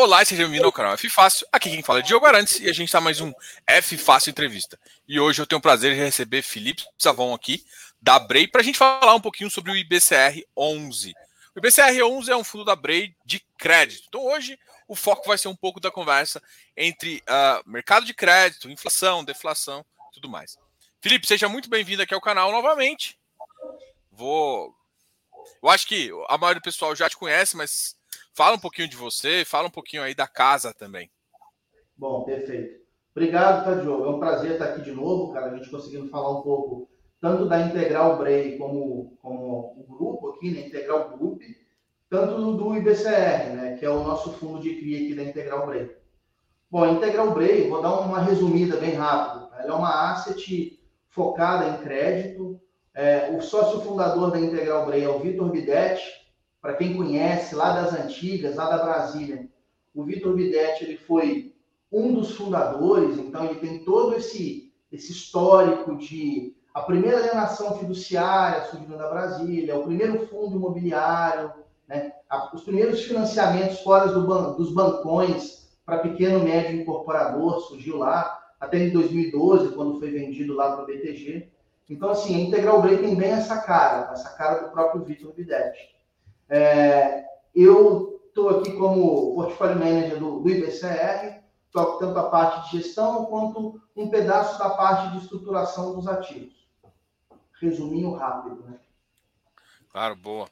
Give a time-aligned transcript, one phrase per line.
[0.00, 1.44] Olá, seja bem-vindo ao canal F Fácil.
[1.50, 3.32] Aqui quem fala é Diogo Arantes e a gente está mais um
[3.66, 4.78] F Fácil Entrevista.
[5.08, 7.66] E hoje eu tenho o prazer de receber Felipe Savon aqui,
[8.00, 11.12] da Brei, para a gente falar um pouquinho sobre o IBCR 11.
[11.52, 14.04] O IBCR 11 é um fundo da Brei de crédito.
[14.06, 14.56] Então hoje
[14.86, 16.40] o foco vai ser um pouco da conversa
[16.76, 20.56] entre uh, mercado de crédito, inflação, deflação e tudo mais.
[21.00, 23.18] Felipe, seja muito bem-vindo aqui ao canal novamente.
[24.12, 24.72] Vou.
[25.60, 27.97] Eu acho que a maioria do pessoal já te conhece, mas
[28.38, 31.10] Fala um pouquinho de você, fala um pouquinho aí da casa também.
[31.96, 32.84] Bom, perfeito.
[33.10, 34.04] Obrigado, tá, Diogo?
[34.04, 35.46] É um prazer estar aqui de novo, cara.
[35.46, 36.88] A gente conseguindo falar um pouco
[37.20, 40.68] tanto da Integral Bray como, como o grupo aqui, né?
[40.68, 41.42] Integral Group,
[42.08, 43.76] tanto do IBCR, né?
[43.76, 45.90] Que é o nosso fundo de cria aqui da Integral Bray.
[46.70, 49.48] Bom, a Integral Bray, vou dar uma resumida bem rápido.
[49.58, 52.60] Ela é uma asset focada em crédito.
[52.94, 56.27] É, o sócio fundador da Integral Bray é o Vitor Bidetti,
[56.60, 59.48] para quem conhece, lá das antigas, lá da Brasília,
[59.94, 61.54] o Vitor Bidetti ele foi
[61.90, 68.64] um dos fundadores, então ele tem todo esse, esse histórico de a primeira alienação fiduciária
[68.66, 71.52] surgindo da Brasília, o primeiro fundo imobiliário,
[71.88, 72.12] né,
[72.52, 78.78] os primeiros financiamentos fora do ban dos bancões para pequeno médio incorporador surgiu lá, até
[78.78, 81.48] em 2012, quando foi vendido lá para o BTG.
[81.88, 85.97] Então, assim, a Integral Break tem bem essa cara, essa cara do próprio Vitor Bidetti.
[86.48, 92.82] É, eu estou aqui como portfólio manager do, do IBCR, toco tanto a parte de
[92.82, 96.54] gestão quanto um pedaço da parte de estruturação dos ativos.
[97.60, 98.78] Resuminho rápido, né?
[99.90, 100.48] Claro, boa.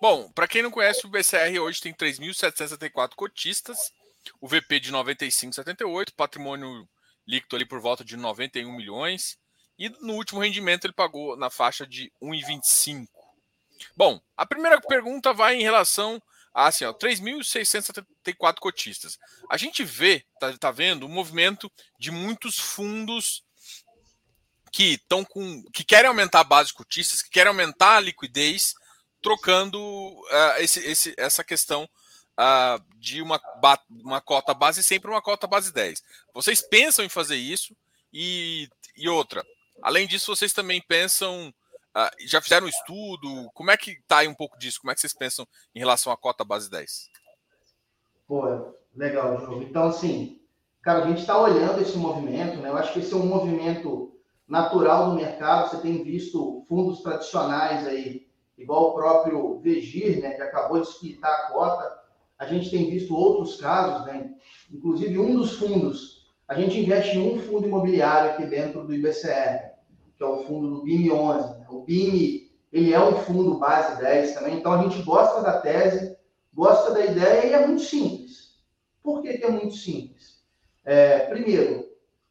[0.00, 3.92] Bom, para quem não conhece, o BCR hoje tem 3.774 cotistas,
[4.40, 6.88] o VP de 95,78, patrimônio
[7.26, 9.38] líquido ali por volta de 91 milhões,
[9.78, 13.06] e no último rendimento ele pagou na faixa de 1,25.
[13.96, 16.22] Bom, a primeira pergunta vai em relação
[16.54, 19.18] a assim, 3.674 cotistas.
[19.48, 23.44] A gente vê, tá, tá vendo, um movimento de muitos fundos
[24.72, 25.62] que estão com.
[25.72, 28.74] que querem aumentar a base de cotistas, que querem aumentar a liquidez,
[29.22, 31.88] trocando uh, esse, esse, essa questão
[32.38, 33.40] uh, de uma,
[33.88, 36.02] uma cota base sempre uma cota base 10.
[36.34, 37.76] Vocês pensam em fazer isso?
[38.12, 39.44] E, e outra,
[39.82, 41.52] além disso, vocês também pensam
[41.96, 43.50] Uh, já fizeram um estudo?
[43.54, 44.80] Como é que está aí um pouco disso?
[44.80, 47.10] Como é que vocês pensam em relação à cota base 10?
[48.26, 49.62] Pô, legal, João.
[49.62, 50.40] Então, assim,
[50.82, 52.68] cara, a gente está olhando esse movimento, né?
[52.68, 54.16] Eu acho que esse é um movimento
[54.46, 55.70] natural do mercado.
[55.70, 60.34] Você tem visto fundos tradicionais aí, igual o próprio Vegir, né?
[60.34, 61.98] Que acabou de explicar a cota.
[62.38, 64.34] A gente tem visto outros casos, né?
[64.70, 69.78] Inclusive, um dos fundos, a gente investe em um fundo imobiliário aqui dentro do IBCR
[70.18, 71.57] que é o fundo do BIM 11.
[71.68, 76.16] O BIM, ele é um fundo base 10 também, então a gente gosta da tese,
[76.52, 78.58] gosta da ideia e é muito simples.
[79.02, 80.42] Por que, que é muito simples?
[80.84, 81.88] É, primeiro,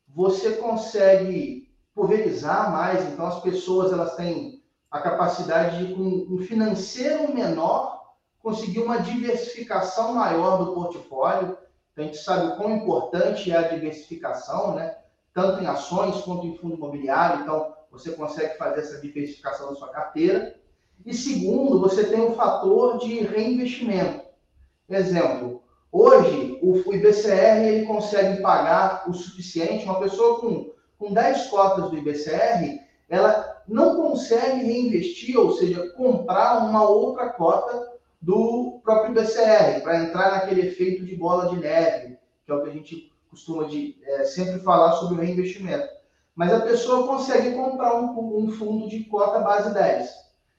[0.07, 7.33] você consegue pulverizar mais, então as pessoas elas têm a capacidade de, com um financeiro
[7.33, 11.57] menor, conseguir uma diversificação maior do portfólio.
[11.95, 14.95] A gente sabe o quão importante é a diversificação, né?
[15.33, 17.41] tanto em ações quanto em fundo imobiliário.
[17.41, 20.55] Então, você consegue fazer essa diversificação da sua carteira.
[21.05, 24.25] E segundo, você tem um fator de reinvestimento.
[24.89, 31.89] Exemplo, hoje o IBCR ele consegue pagar o suficiente, uma pessoa com, com 10 cotas
[31.89, 39.81] do IBCR, ela não consegue reinvestir, ou seja, comprar uma outra cota do próprio IBCR,
[39.81, 43.65] para entrar naquele efeito de bola de neve, que é o que a gente costuma
[43.65, 45.96] de, é, sempre falar sobre o reinvestimento
[46.37, 50.07] mas a pessoa consegue comprar um, um, fundo de cota base 10.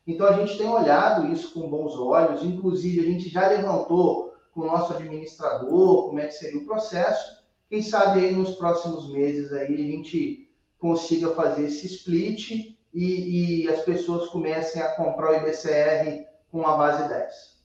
[0.09, 4.63] Então a gente tem olhado isso com bons olhos, inclusive a gente já levantou com
[4.63, 7.45] o nosso administrador como é que seria o processo.
[7.71, 10.51] Quem sabe aí nos próximos meses aí a gente
[10.81, 16.77] consiga fazer esse split e, e as pessoas comecem a comprar o IBCR com a
[16.77, 17.59] base 10.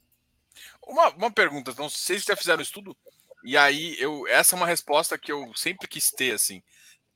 [0.86, 2.96] Uma, uma pergunta, sei se já fizeram estudo,
[3.44, 6.62] e aí eu essa é uma resposta que eu sempre quis ter assim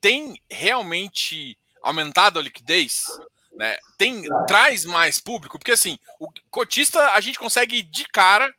[0.00, 3.04] tem realmente aumentado a liquidez?
[3.52, 3.76] Né?
[3.96, 5.58] Tem, traz mais público?
[5.58, 8.52] Porque assim, o cotista a gente consegue de cara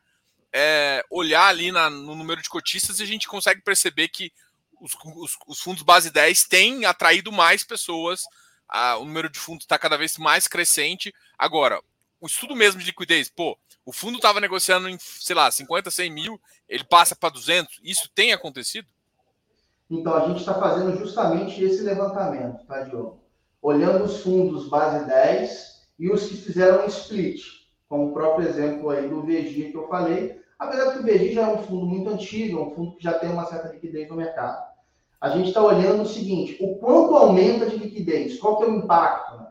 [0.52, 4.32] é, olhar ali na, no número de cotistas e a gente consegue perceber que
[4.80, 8.22] os, os, os fundos base 10 têm atraído mais pessoas,
[8.68, 11.14] a, o número de fundos está cada vez mais crescente.
[11.38, 11.80] Agora,
[12.20, 16.10] o estudo mesmo de liquidez, pô, o fundo estava negociando em, sei lá, 50, 100
[16.10, 18.86] mil, ele passa para 200, isso tem acontecido?
[19.90, 23.20] Então, a gente está fazendo justamente esse levantamento, tá, Diogo?
[23.60, 27.42] Olhando os fundos base 10 e os que fizeram um split,
[27.88, 31.48] como o próprio exemplo aí do VG que eu falei, Apesar que o BG já
[31.48, 34.16] é um fundo muito antigo, é um fundo que já tem uma certa liquidez no
[34.16, 34.62] mercado.
[35.18, 38.76] A gente está olhando o seguinte, o quanto aumenta de liquidez, qual que é o
[38.76, 39.38] impacto?
[39.38, 39.46] Né?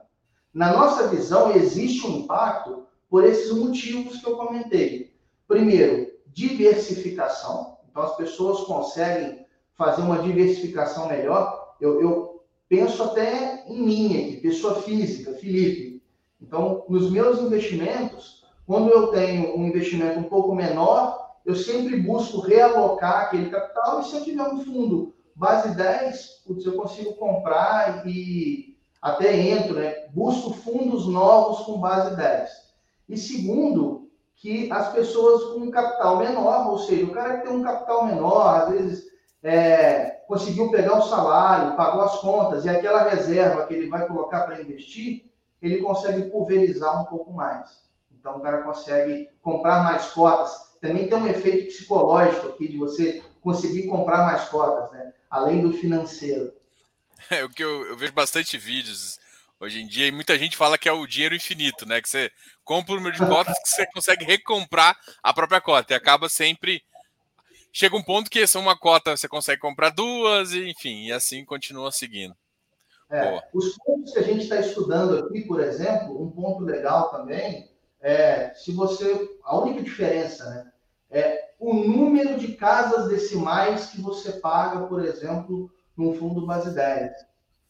[0.54, 5.12] Na nossa visão, existe um impacto por esses motivos que eu comentei.
[5.48, 7.80] Primeiro, diversificação.
[7.90, 9.48] Então, as pessoas conseguem
[9.80, 11.76] fazer uma diversificação melhor.
[11.80, 16.04] Eu, eu penso até em mim aqui, pessoa física, Felipe.
[16.42, 22.42] Então, nos meus investimentos, quando eu tenho um investimento um pouco menor, eu sempre busco
[22.42, 28.06] realocar aquele capital e se eu tiver um fundo base 10, putz, eu consigo comprar
[28.06, 30.08] e até entro, né?
[30.14, 32.50] Busco fundos novos com base 10.
[33.08, 37.64] E segundo, que as pessoas com capital menor, ou seja, o cara que tem um
[37.64, 39.09] capital menor, às vezes
[39.44, 44.42] é, conseguiu pegar o salário, pagou as contas, e aquela reserva que ele vai colocar
[44.42, 45.26] para investir,
[45.62, 47.84] ele consegue pulverizar um pouco mais.
[48.12, 50.70] Então o cara consegue comprar mais cotas.
[50.82, 55.14] Também tem um efeito psicológico aqui de você conseguir comprar mais cotas, né?
[55.30, 56.54] além do financeiro.
[57.30, 59.20] É o que eu, eu vejo bastante vídeos
[59.60, 62.02] hoje em dia e muita gente fala que é o dinheiro infinito, né?
[62.02, 62.32] Que você
[62.64, 66.82] compra o número de cotas que você consegue recomprar a própria cota e acaba sempre
[67.72, 71.46] chega um ponto que essa uma cota você consegue comprar duas e enfim e assim
[71.46, 72.36] continua seguindo.
[73.12, 77.70] É, os pontos que a gente está estudando aqui, por exemplo, um ponto legal também
[78.00, 80.72] é se você a única diferença, né,
[81.10, 87.12] é o número de casas decimais que você paga, por exemplo, num fundo base 10.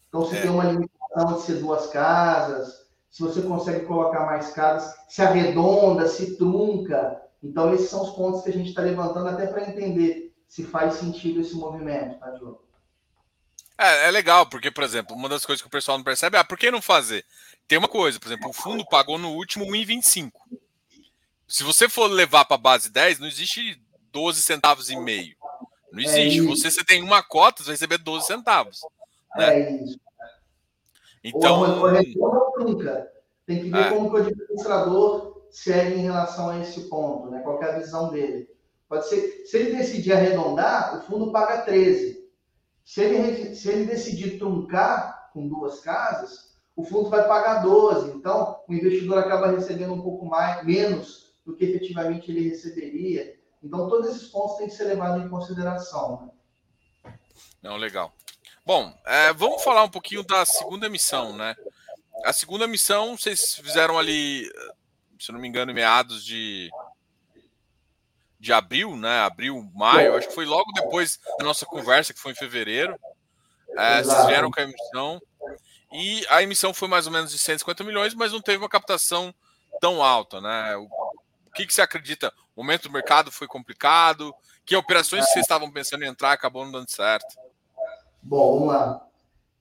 [0.07, 0.42] Então você é.
[0.42, 6.07] tem uma limitação de ser duas casas, se você consegue colocar mais casas, se arredonda,
[6.07, 7.22] se trunca.
[7.41, 10.95] Então, esses são os pontos que a gente está levantando até para entender se faz
[10.95, 12.63] sentido esse movimento, tá, Diogo?
[13.77, 16.39] É, é legal, porque, por exemplo, uma das coisas que o pessoal não percebe é
[16.39, 17.24] ah, por que não fazer?
[17.65, 20.31] Tem uma coisa, por exemplo, o fundo pagou no último 1,25.
[21.47, 23.81] Se você for levar para base 10, não existe
[24.12, 25.35] 12 centavos e meio.
[25.92, 26.39] Não é existe.
[26.39, 28.81] É você, você tem uma cota, você vai receber 12 centavos.
[29.35, 29.59] Né?
[29.59, 30.00] É isso.
[31.24, 31.81] Então.
[31.81, 33.12] Ou, ou nunca.
[33.45, 33.89] Tem que ver é.
[33.89, 37.42] como que o administrador segue em relação a esse ponto, né?
[37.42, 38.50] Qual é a visão dele.
[38.88, 42.28] Pode ser, se ele decidir arredondar, o fundo paga 13.
[42.84, 48.12] Se ele, se ele decidir truncar com duas casas, o fundo vai pagar 12.
[48.12, 53.38] Então, o investidor acaba recebendo um pouco mais, menos do que efetivamente ele receberia.
[53.62, 56.31] Então, todos esses pontos têm que ser levados em consideração.
[57.04, 57.13] Né?
[57.62, 58.12] Não, legal.
[58.66, 61.56] Bom, é, vamos falar um pouquinho da segunda missão, né?
[62.24, 64.50] A segunda missão, vocês fizeram ali,
[65.19, 66.69] se não me engano, em meados de,
[68.39, 69.19] de abril, né?
[69.19, 72.98] Abril, maio, acho que foi logo depois da nossa conversa, que foi em fevereiro.
[73.77, 75.21] É, vocês vieram com a emissão.
[75.92, 79.33] E a emissão foi mais ou menos de 150 milhões, mas não teve uma captação
[79.81, 80.75] tão alta, né?
[80.77, 80.89] O,
[81.54, 82.31] que, que você acredita?
[82.56, 84.33] O momento do mercado foi complicado?
[84.66, 87.36] Que operações que vocês estavam pensando em entrar acabou não dando certo?
[88.21, 89.06] Bom, vamos lá.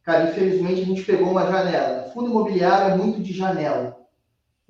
[0.02, 2.06] Cara, infelizmente a gente pegou uma janela.
[2.06, 3.97] O fundo imobiliário é muito de janela.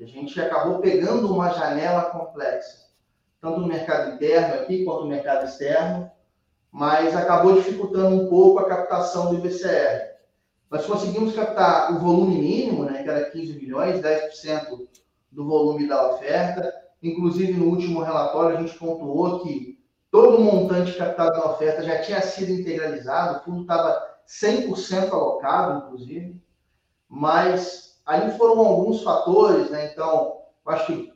[0.01, 2.89] A gente acabou pegando uma janela complexa,
[3.41, 6.11] tanto no mercado interno aqui quanto no mercado externo,
[6.71, 10.17] mas acabou dificultando um pouco a captação do IBCR.
[10.71, 14.87] Nós conseguimos captar o volume mínimo, né, que era 15 milhões, 10%
[15.31, 16.73] do volume da oferta.
[17.03, 19.79] Inclusive, no último relatório, a gente pontuou que
[20.11, 25.87] Todo o montante captado na oferta já tinha sido integralizado, o fundo estava 100% alocado,
[25.87, 26.41] inclusive,
[27.07, 29.91] mas ali foram alguns fatores, né?
[29.93, 31.13] Então, acho que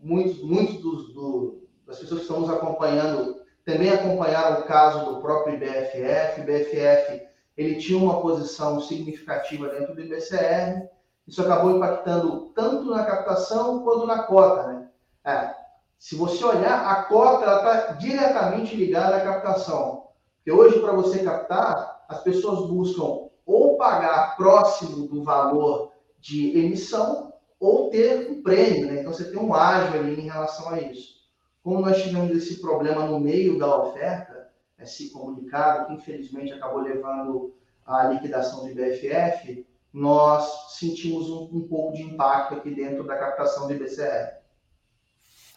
[0.00, 5.20] muitos, muitos dos, do, das pessoas que estão nos acompanhando também acompanharam o caso do
[5.20, 6.40] próprio IBFF.
[6.40, 10.88] O IBFF ele tinha uma posição significativa dentro do IBCR,
[11.26, 14.88] isso acabou impactando tanto na captação quanto na cota, né?
[15.24, 15.54] É,
[15.98, 20.04] se você olhar, a cota está diretamente ligada à captação.
[20.36, 27.32] Porque hoje, para você captar, as pessoas buscam ou pagar próximo do valor de emissão
[27.58, 28.86] ou ter um prêmio.
[28.86, 29.00] Né?
[29.00, 31.18] Então, você tem um ágio ali em relação a isso.
[31.62, 37.54] Como nós tivemos esse problema no meio da oferta, esse comunicado, que infelizmente acabou levando
[37.84, 43.66] à liquidação do IBFF, nós sentimos um, um pouco de impacto aqui dentro da captação
[43.66, 44.38] do IBCR.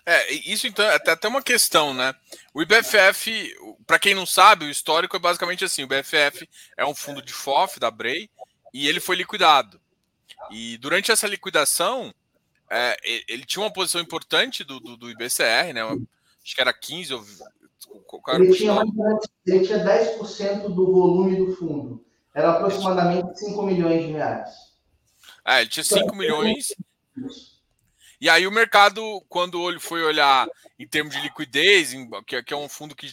[0.04, 2.16] É, isso então é até uma questão, né?
[2.54, 6.96] O IBFF, para quem não sabe, o histórico é basicamente assim: o IBFF é um
[6.96, 8.28] fundo de FOF da Brei
[8.74, 9.80] e ele foi liquidado.
[10.50, 12.14] E durante essa liquidação,
[12.70, 15.82] é, ele tinha uma posição importante do, do, do IBCR, né?
[15.84, 17.26] Acho que era 15 ou.
[18.30, 18.82] Ele tinha,
[19.46, 22.06] ele tinha 10% do volume do fundo.
[22.34, 24.50] Era aproximadamente 5 milhões de reais.
[25.44, 26.74] Ah, ele tinha 5 milhões.
[28.20, 30.48] E aí o mercado, quando ele foi olhar
[30.80, 31.94] em termos de liquidez,
[32.26, 33.08] que é um fundo que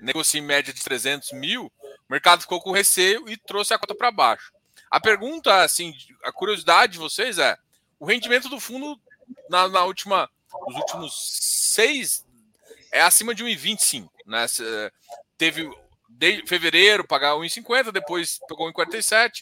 [0.00, 3.94] negocia em média de 300 mil, o mercado ficou com receio e trouxe a cota
[3.94, 4.52] para baixo.
[4.90, 7.56] A pergunta, assim, a curiosidade de vocês é:
[7.98, 9.00] o rendimento do fundo
[9.48, 10.28] na, na última,
[10.66, 12.24] nos últimos seis
[12.90, 14.46] é acima de 1,25, né?
[15.36, 15.70] Teve
[16.08, 19.40] de fevereiro pagar 1,50, depois pegou 1,47,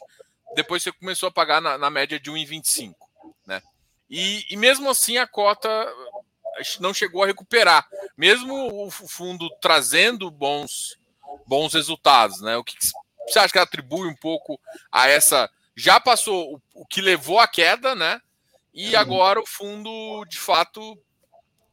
[0.55, 2.95] depois você começou a pagar na, na média de 1,25,
[3.47, 3.63] né?
[4.11, 5.69] E, e mesmo assim a cota
[6.81, 7.87] não chegou a recuperar,
[8.17, 10.97] mesmo o fundo trazendo bons
[11.47, 12.57] bons resultados, né?
[12.57, 12.77] O que
[13.27, 15.51] você acha que atribui um pouco a essa?
[15.75, 18.21] Já passou o, o que levou à queda, né?
[18.73, 20.99] E agora o fundo, de fato,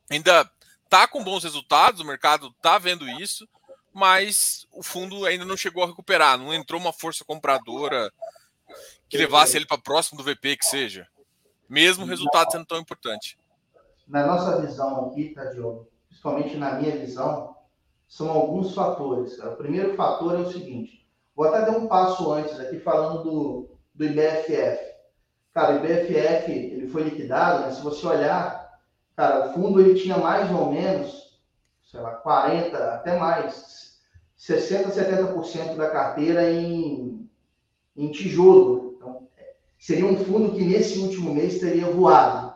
[0.10, 0.50] ainda
[0.86, 3.48] está com bons resultados, o mercado está vendo isso,
[3.91, 8.12] mas o fundo ainda não chegou a recuperar, não entrou uma força compradora
[9.10, 11.07] que levasse ele para próximo do VP que seja,
[11.69, 13.38] mesmo o resultado sendo tão importante.
[14.07, 17.55] Na nossa visão aqui, tá, Diogo, principalmente na minha visão,
[18.07, 19.38] são alguns fatores.
[19.39, 21.02] O primeiro fator é o seguinte:
[21.35, 24.93] vou até dar um passo antes aqui falando do, do IBFF.
[25.53, 27.71] Cara, o IBFF ele foi liquidado, né?
[27.71, 28.79] se você olhar,
[29.15, 31.39] cara, o fundo ele tinha mais ou menos,
[31.83, 33.99] sei lá, 40, até mais,
[34.35, 37.29] 60, 70% da carteira em,
[37.95, 38.95] em tijolo.
[38.97, 39.27] Então,
[39.77, 42.53] seria um fundo que nesse último mês teria voado.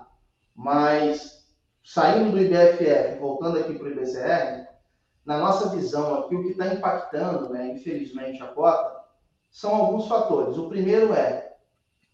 [0.55, 1.45] Mas,
[1.83, 4.66] saindo do IBFF, voltando aqui para o IBCR,
[5.27, 9.03] na nossa visão aqui, o que está impactando, né, infelizmente, a cota,
[9.51, 10.57] são alguns fatores.
[10.57, 11.53] O primeiro é,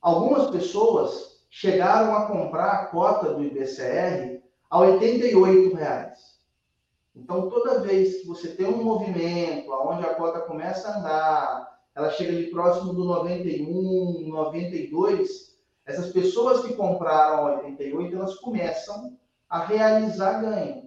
[0.02, 6.40] algumas pessoas chegaram a comprar a cota do IBCR a 88 reais.
[7.16, 12.10] Então, toda vez que você tem um movimento onde a cota começa a andar, ela
[12.10, 15.56] chega ali próximo do 91, 92,
[15.86, 19.16] essas pessoas que compraram a 88, elas começam
[19.48, 20.83] a realizar ganho.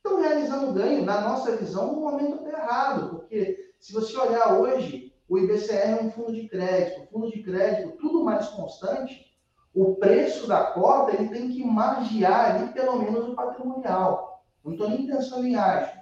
[0.00, 5.38] Então, realizando ganho, na nossa visão, o momento errado, porque se você olhar hoje, o
[5.38, 7.06] IBCR é um fundo de crédito.
[7.12, 9.30] Fundo de crédito, tudo mais constante,
[9.74, 14.42] o preço da cota ele tem que margear ali pelo menos o patrimonial.
[14.64, 16.00] Não estou nem pensando em ágio.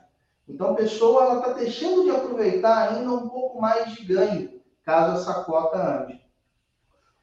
[0.49, 5.45] Então, a pessoa está deixando de aproveitar ainda um pouco mais de ganho, caso essa
[5.45, 6.21] cota ande.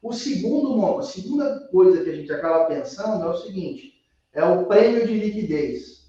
[0.01, 3.95] O segundo, a segunda coisa que a gente acaba pensando é o seguinte:
[4.31, 6.04] é o prêmio de liquidez.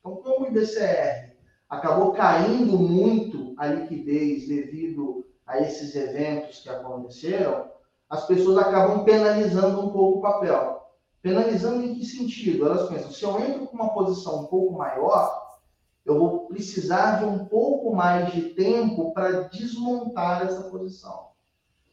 [0.00, 1.36] Então, como o IBCR
[1.68, 7.70] acabou caindo muito a liquidez devido a esses eventos que aconteceram,
[8.08, 10.80] as pessoas acabam penalizando um pouco o papel.
[11.22, 12.66] Penalizando em que sentido?
[12.66, 15.58] Elas pensam, se eu entro com uma posição um pouco maior,
[16.04, 21.28] eu vou precisar de um pouco mais de tempo para desmontar essa posição.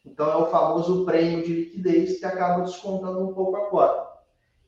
[0.04, 4.08] Então, é o famoso prêmio de liquidez que acaba descontando um pouco a cota.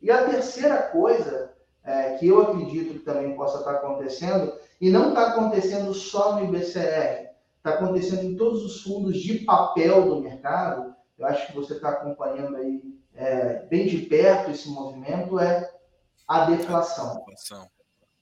[0.03, 1.50] E a terceira coisa
[1.85, 6.45] é, que eu acredito que também possa estar acontecendo, e não está acontecendo só no
[6.45, 11.75] IBCR, está acontecendo em todos os fundos de papel do mercado, eu acho que você
[11.75, 12.83] está acompanhando aí
[13.15, 15.71] é, bem de perto esse movimento é
[16.27, 17.25] a deflação.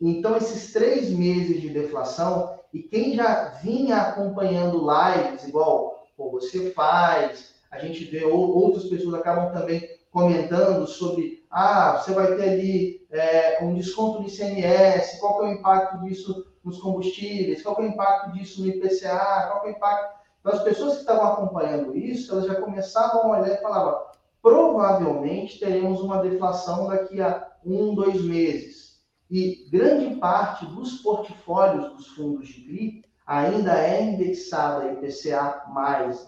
[0.01, 6.71] Então, esses três meses de deflação, e quem já vinha acompanhando lives, igual pô, você
[6.73, 13.07] faz, a gente vê outras pessoas acabam também comentando sobre, ah, você vai ter ali
[13.11, 17.87] é, um desconto no ICMS, qual é o impacto disso nos combustíveis, qual é o
[17.87, 20.19] impacto disso no IPCA, qual é o impacto...
[20.41, 23.99] Então, as pessoas que estavam acompanhando isso, elas já começavam a olhar e falavam,
[24.43, 29.03] provavelmente teremos uma deflação daqui a um, dois meses.
[29.31, 35.65] E grande parte dos portfólios dos fundos de CRI ainda é indexada a IPCA+.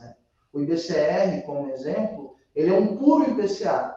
[0.01, 0.17] Né?
[0.53, 3.97] O IBCR, como exemplo, ele é um puro IPCA.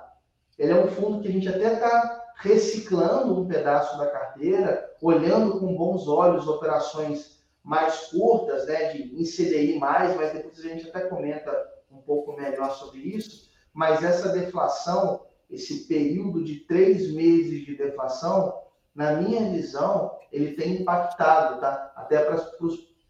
[0.57, 5.59] Ele é um fundo que a gente até está reciclando um pedaço da carteira, olhando
[5.59, 11.01] com bons olhos operações mais curtas, né, de em CDI+, mas depois a gente até
[11.01, 11.51] comenta
[11.89, 18.61] um pouco melhor sobre isso mas essa deflação, esse período de três meses de deflação,
[18.93, 21.91] na minha visão, ele tem impactado, tá?
[21.95, 22.37] Até para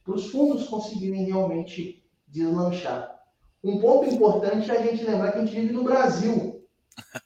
[0.07, 3.19] os fundos conseguirem realmente deslanchar.
[3.61, 6.52] Um ponto importante é a gente lembrar que a gente vive no Brasil.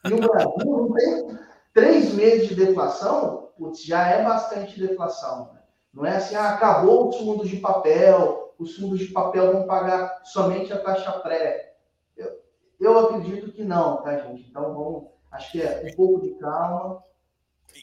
[0.06, 1.40] E o Brasil não tem
[1.74, 5.52] três meses de deflação, putz, já é bastante deflação.
[5.54, 5.62] Né?
[5.94, 10.22] Não é assim, ah, acabou os fundos de papel, os fundos de papel vão pagar
[10.26, 11.68] somente a taxa pré.
[12.80, 14.48] Eu acredito que não, tá, gente?
[14.48, 17.04] Então vamos, acho que é um pouco de calma.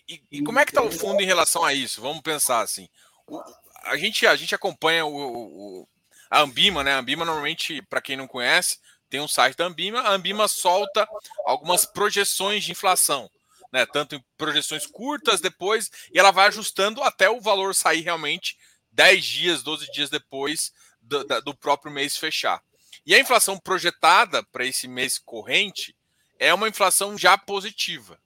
[0.09, 2.01] E, e, e como é que está o fundo em relação a isso?
[2.01, 2.89] Vamos pensar assim.
[3.27, 3.41] O,
[3.83, 5.89] a, gente, a gente acompanha o, o,
[6.31, 6.93] a Ambima, né?
[6.93, 8.79] A Ambima normalmente, para quem não conhece,
[9.15, 11.09] tem um site da Ambima, a Ambima solta
[11.45, 13.31] algumas projeções de inflação,
[13.73, 13.87] né?
[13.87, 18.59] Tanto em projeções curtas depois, e ela vai ajustando até o valor sair realmente
[18.91, 22.61] 10 dias, 12 dias depois do, do próprio mês fechar.
[23.07, 25.95] E a inflação projetada para esse mês corrente
[26.37, 28.19] é uma inflação já positiva.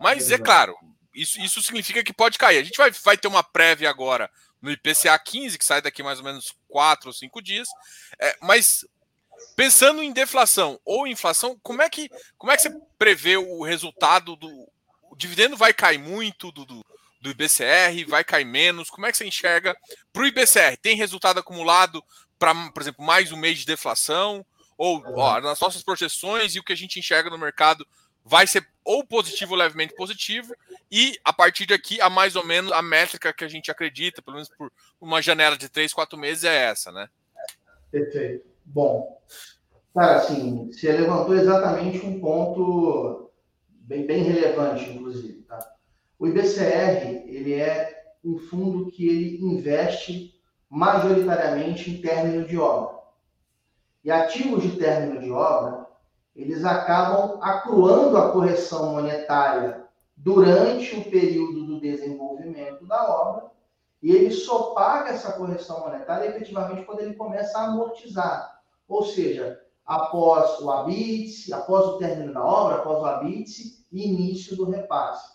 [0.00, 0.76] Mas é claro,
[1.14, 2.58] isso, isso significa que pode cair.
[2.58, 4.28] A gente vai, vai ter uma prévia agora
[4.60, 7.68] no IPCA 15, que sai daqui mais ou menos 4 ou 5 dias.
[8.18, 8.84] É, mas
[9.54, 14.36] pensando em deflação ou inflação, como é que, como é que você prevê o resultado
[14.36, 14.48] do.
[15.10, 16.84] O dividendo vai cair muito do, do,
[17.20, 18.90] do IBCR, vai cair menos?
[18.90, 19.76] Como é que você enxerga
[20.12, 20.76] para o IBCR?
[20.80, 22.02] Tem resultado acumulado
[22.38, 24.44] para, por exemplo, mais um mês de deflação?
[24.76, 27.86] Ou ó, nas nossas projeções e o que a gente enxerga no mercado
[28.26, 30.54] vai ser ou positivo ou levemente positivo,
[30.90, 34.34] e a partir daqui, a mais ou menos a métrica que a gente acredita, pelo
[34.34, 37.08] menos por uma janela de três, quatro meses, é essa, né?
[37.90, 38.55] Perfeito.
[38.66, 39.20] Bom,
[39.94, 43.30] cara, assim, você levantou exatamente um ponto
[43.68, 45.42] bem, bem relevante, inclusive.
[45.42, 45.58] Tá?
[46.18, 50.34] O IBCR, ele é um fundo que ele investe
[50.68, 52.96] majoritariamente em término de obra.
[54.02, 55.86] E ativos de término de obra,
[56.34, 63.50] eles acabam acruando a correção monetária durante o período do desenvolvimento da obra
[64.02, 68.55] e ele só paga essa correção monetária efetivamente quando ele começa a amortizar.
[68.88, 74.56] Ou seja, após o habite, após o término da obra, após o habite e início
[74.56, 75.28] do repasse.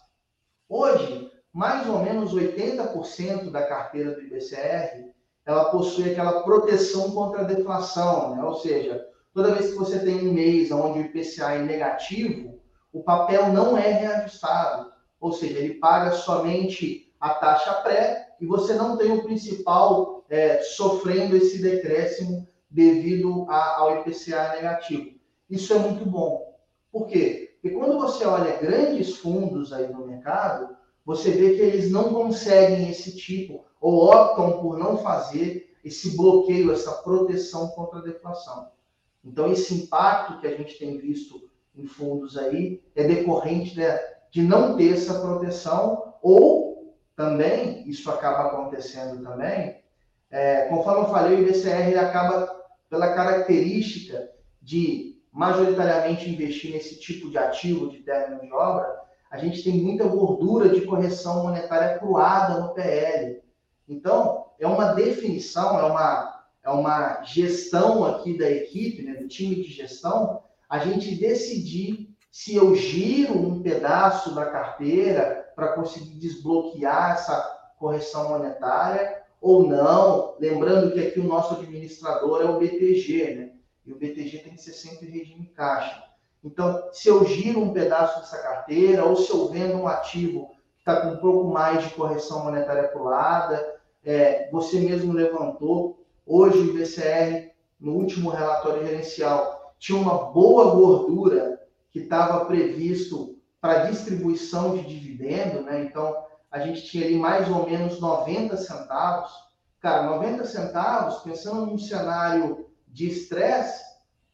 [0.68, 5.12] Hoje, mais ou menos 80% da carteira do IBCR,
[5.46, 8.44] ela possui aquela proteção contra a deflação, né?
[8.44, 12.60] ou seja, Toda vez que você tem um mês onde o IPCA é negativo,
[12.92, 14.92] o papel não é reajustado.
[15.20, 20.62] Ou seja, ele paga somente a taxa pré e você não tem o principal é,
[20.62, 25.12] sofrendo esse decréscimo devido a, ao IPCA negativo.
[25.50, 26.56] Isso é muito bom.
[26.92, 27.58] Por quê?
[27.62, 30.76] Porque quando você olha grandes fundos aí no mercado,
[31.06, 36.72] você vê que eles não conseguem esse tipo, ou optam por não fazer esse bloqueio,
[36.72, 38.70] essa proteção contra a deflação.
[39.24, 43.82] Então, esse impacto que a gente tem visto em fundos aí é decorrente de,
[44.32, 49.82] de não ter essa proteção, ou também, isso acaba acontecendo também,
[50.30, 52.61] é, conforme eu falei, o IBCR acaba,
[52.92, 54.30] pela característica
[54.62, 58.86] de majoritariamente investir nesse tipo de ativo de término de obra,
[59.32, 63.42] a gente tem muita gordura de correção monetária cruada no PL.
[63.88, 69.56] Então, é uma definição, é uma é uma gestão aqui da equipe, né, do time
[69.56, 77.14] de gestão, a gente decidir se eu giro um pedaço da carteira para conseguir desbloquear
[77.14, 77.42] essa
[77.80, 80.36] correção monetária ou não.
[80.40, 83.52] Lembrando que aqui o nosso administrador é o BTG, né?
[83.86, 86.04] E o BTG tem que ser sempre regime caixa.
[86.44, 90.82] Então, se eu giro um pedaço dessa carteira ou se eu vendo um ativo que
[90.82, 93.76] está com um pouco mais de correção monetária pulada,
[94.06, 101.60] é, você mesmo levantou Hoje o IBCR, no último relatório gerencial, tinha uma boa gordura
[101.92, 105.84] que estava previsto para distribuição de dividendo, né?
[105.84, 106.16] Então,
[106.52, 109.32] a gente tinha ali mais ou menos 90 centavos.
[109.80, 113.82] Cara, 90 centavos, pensando num cenário de estresse,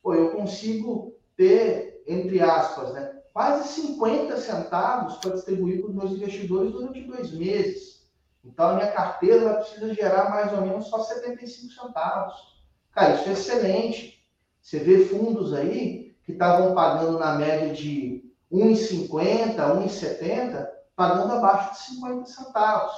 [0.03, 6.71] eu consigo ter, entre aspas, né, quase 50 centavos para distribuir para os meus investidores
[6.71, 8.07] durante dois meses.
[8.43, 12.33] Então, a minha carteira ela precisa gerar mais ou menos só 75 centavos.
[12.91, 14.25] Cara, isso é excelente.
[14.61, 21.95] Você vê fundos aí que estavam pagando na média de 1,50, 1,70, pagando abaixo de
[21.95, 22.93] 50 centavos.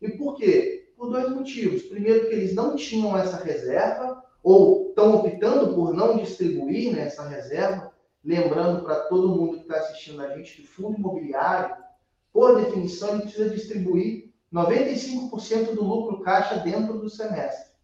[0.00, 0.92] E por quê?
[0.96, 1.82] Por dois motivos.
[1.82, 7.28] Primeiro, que eles não tinham essa reserva, ou estão optando por não distribuir né, essa
[7.28, 7.92] reserva.
[8.24, 11.76] Lembrando para todo mundo que está assistindo a gente que fundo imobiliário,
[12.32, 17.74] por definição, ele precisa distribuir 95% do lucro caixa dentro do semestre.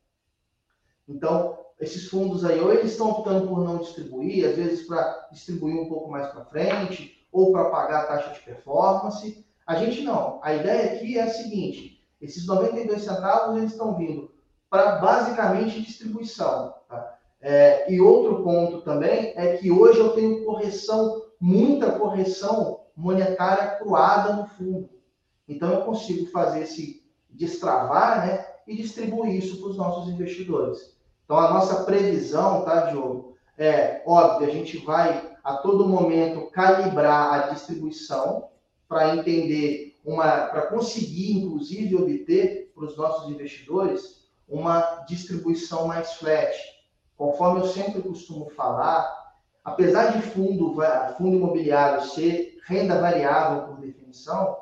[1.07, 5.77] Então, esses fundos aí, ou eles estão optando por não distribuir, às vezes para distribuir
[5.77, 9.44] um pouco mais para frente, ou para pagar a taxa de performance.
[9.66, 10.40] A gente não.
[10.42, 14.31] A ideia aqui é a seguinte: esses 92 centavos eles estão vindo
[14.68, 16.75] para basicamente distribuição.
[16.88, 17.18] Tá?
[17.40, 24.35] É, e outro ponto também é que hoje eu tenho correção, muita correção monetária cruada
[24.35, 24.90] no fundo.
[25.49, 30.96] Então, eu consigo fazer esse destravar né, e distribuir isso para os nossos investidores.
[31.25, 33.37] Então, a nossa previsão, tá, Diogo?
[33.57, 38.50] É óbvio, a gente vai a todo momento calibrar a distribuição
[38.90, 46.53] para entender uma, para conseguir, inclusive, obter para os nossos investidores uma distribuição mais flat.
[47.16, 50.74] Conforme eu sempre costumo falar, apesar de fundo,
[51.16, 54.59] fundo imobiliário ser renda variável por definição,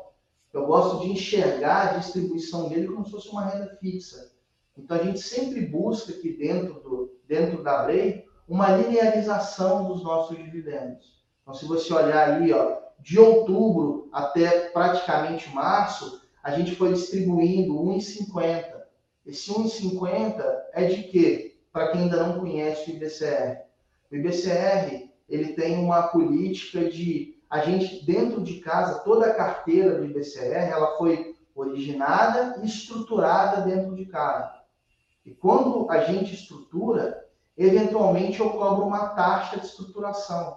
[0.52, 4.30] eu gosto de enxergar a distribuição dele como se fosse uma renda fixa.
[4.76, 10.36] Então a gente sempre busca aqui dentro, do, dentro da Brei uma linearização dos nossos
[10.36, 11.16] dividendos.
[11.40, 17.74] Então, se você olhar ali, ó, de outubro até praticamente março, a gente foi distribuindo
[17.74, 18.64] 1,50.
[19.26, 21.58] Esse 1,50 é de quê?
[21.72, 23.62] Para quem ainda não conhece o IBCR.
[24.10, 29.98] O IBCR ele tem uma política de a gente dentro de casa toda a carteira
[29.98, 34.58] do IBCR ela foi originada e estruturada dentro de casa.
[35.24, 40.56] E quando a gente estrutura, eventualmente eu cobro uma taxa de estruturação.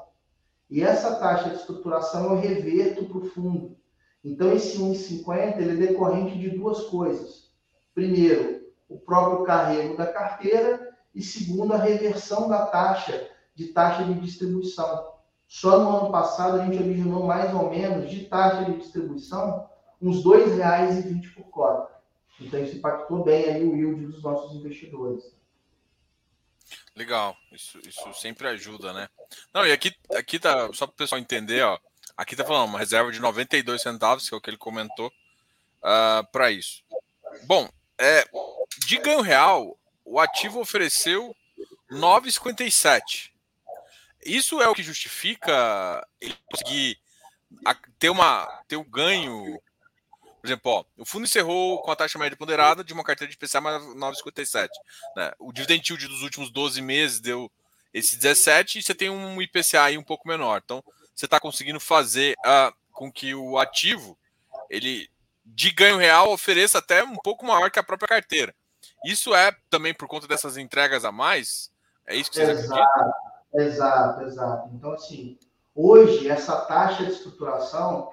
[0.72, 3.76] E essa taxa de estruturação eu reverto para o fundo.
[4.24, 7.52] Então, esse 1,50 ele é decorrente de duas coisas.
[7.94, 14.14] Primeiro, o próprio carrego da carteira e segundo, a reversão da taxa de taxa de
[14.22, 15.12] distribuição.
[15.46, 19.68] Só no ano passado a gente originou mais ou menos de taxa de distribuição
[20.02, 21.92] uns R$ 2,20 por cota.
[22.40, 25.36] Então isso impactou bem aí o yield dos nossos investidores.
[26.96, 29.10] Legal, isso, isso sempre ajuda, né?
[29.54, 31.80] Não, e aqui, aqui tá, só para o pessoal entender, ó,
[32.18, 35.12] aqui tá falando uma reserva de 92 centavos, que é o que ele comentou, uh,
[35.84, 36.84] ah, para isso.
[37.44, 38.26] Bom, é,
[38.86, 41.36] de ganho real, o ativo ofereceu
[41.90, 43.32] 9,57.
[44.26, 47.00] Isso é o que justifica ele conseguir
[47.98, 49.62] ter uma ter um ganho
[50.42, 53.36] por exemplo, ó, o fundo encerrou com a taxa média ponderada de uma carteira de
[53.36, 54.70] IPCA mais 9,57.
[55.16, 55.32] Né?
[55.38, 57.50] O dividend yield dos últimos 12 meses deu
[57.94, 60.62] esse 17 e você tem um IPCA aí um pouco menor.
[60.66, 64.18] Então, você está conseguindo fazer uh, com que o ativo,
[64.68, 65.08] ele
[65.46, 68.56] de ganho real, ofereça até um pouco maior que a própria carteira.
[69.06, 71.72] Isso é também por conta dessas entregas a mais?
[72.08, 73.14] É isso que você exato, acreditam?
[73.54, 74.70] Exato, exato.
[74.74, 75.38] Então, assim,
[75.76, 78.12] hoje, essa taxa de estruturação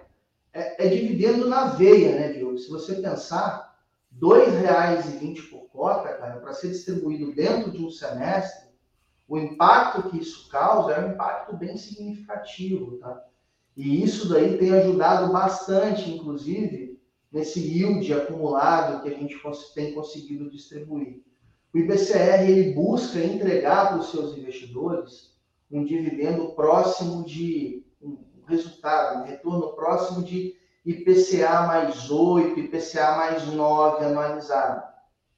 [0.53, 2.59] é, é dividendo na veia, né, Diogo?
[2.59, 3.79] Se você pensar,
[4.13, 8.69] R$ 2,20 por cota, cara, para ser distribuído dentro de um semestre,
[9.29, 13.23] o impacto que isso causa é um impacto bem significativo, tá?
[13.77, 16.99] E isso daí tem ajudado bastante, inclusive,
[17.31, 19.39] nesse yield acumulado que a gente
[19.75, 21.23] tem conseguido distribuir.
[21.73, 25.37] O IBCR ele busca entregar para os seus investidores
[25.71, 27.85] um dividendo próximo de
[28.49, 34.83] resultado, um retorno próximo de IPCA mais 8, IPCA mais 9 anualizado.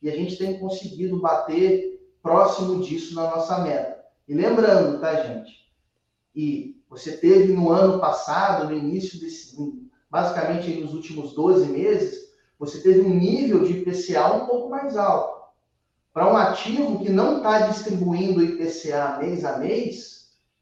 [0.01, 4.05] E a gente tem conseguido bater próximo disso na nossa meta.
[4.29, 5.69] E lembrando, tá, gente?
[6.35, 9.57] E você teve no ano passado, no início desse,
[10.11, 15.41] basicamente nos últimos 12 meses, você teve um nível de IPCA um pouco mais alto.
[16.13, 20.20] Para um ativo que não está distribuindo IPCA mês a mês,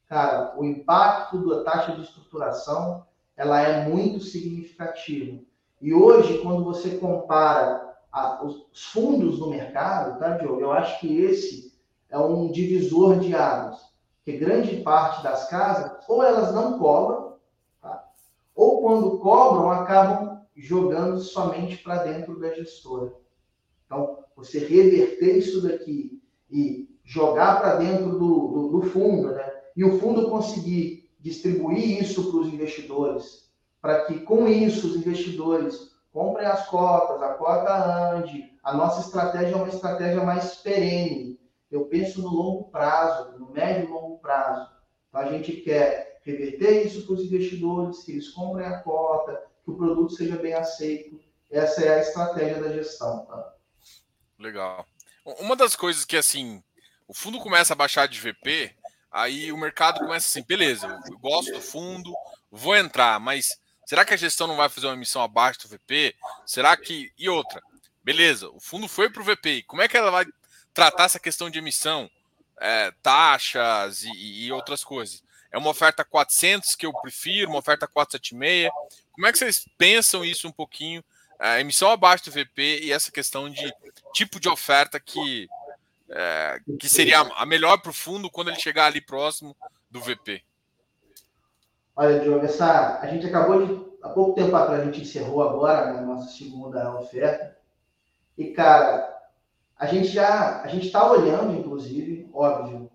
[0.08, 5.40] cara, o impacto da taxa de estruturação ela é muito significativa.
[5.80, 10.60] E hoje, quando você compara a, os fundos no mercado, tá, Diogo?
[10.60, 11.72] Eu acho que esse
[12.10, 13.78] é um divisor de águas.
[14.24, 17.36] Que grande parte das casas, ou elas não cobram,
[17.80, 18.04] tá?
[18.54, 23.12] ou quando cobram, acabam jogando somente para dentro da gestora.
[23.86, 29.57] Então, você reverter isso daqui e jogar para dentro do, do, do fundo, né?
[29.78, 33.48] E o fundo conseguir distribuir isso para os investidores,
[33.80, 39.52] para que com isso os investidores comprem as cotas, a cota ande, a nossa estratégia
[39.52, 41.38] é uma estratégia mais perene.
[41.70, 44.68] Eu penso no longo prazo, no médio e longo prazo.
[45.08, 49.70] Então, a gente quer reverter isso para os investidores, que eles comprem a cota, que
[49.70, 51.20] o produto seja bem aceito.
[51.48, 53.26] Essa é a estratégia da gestão.
[53.26, 53.54] Tá?
[54.40, 54.84] Legal.
[55.38, 56.64] Uma das coisas que, assim,
[57.06, 58.74] o fundo começa a baixar de VP,
[59.10, 62.14] Aí o mercado começa assim, beleza, eu gosto do fundo,
[62.50, 66.14] vou entrar, mas será que a gestão não vai fazer uma emissão abaixo do VP?
[66.46, 67.10] Será que.
[67.16, 67.62] E outra,
[68.04, 70.26] beleza, o fundo foi para o VP, como é que ela vai
[70.74, 72.10] tratar essa questão de emissão?
[72.60, 75.22] É, taxas e, e, outras coisas.
[75.52, 78.70] É uma oferta 400 que eu prefiro, uma oferta 476.
[79.12, 81.02] Como é que vocês pensam isso um pouquinho?
[81.40, 83.72] É, emissão abaixo do VP e essa questão de
[84.12, 85.48] tipo de oferta que
[86.10, 89.56] é, que seria a melhor para o fundo quando ele chegar ali próximo
[89.90, 90.42] do VP?
[91.94, 93.88] Olha, Diogo, essa, a gente acabou de.
[94.00, 97.58] Há pouco tempo atrás a gente encerrou agora né, a nossa segunda oferta.
[98.36, 99.20] E, cara,
[99.76, 100.62] a gente já.
[100.62, 102.88] A gente está olhando, inclusive, óbvio,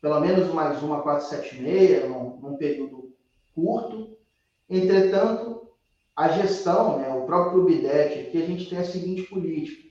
[0.00, 3.12] pelo menos mais uma 476 num, num período
[3.54, 4.16] curto.
[4.70, 5.68] Entretanto,
[6.14, 9.87] a gestão, né, o próprio BIDET, aqui a gente tem a seguinte política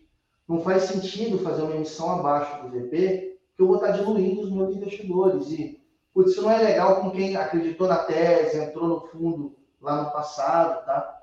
[0.48, 4.52] não faz sentido fazer uma emissão abaixo do VP, que eu vou estar diluindo os
[4.52, 5.50] meus investidores.
[5.52, 5.82] E,
[6.14, 10.12] putz, isso não é legal com quem acreditou na tese, entrou no fundo lá no
[10.12, 11.18] passado, tá?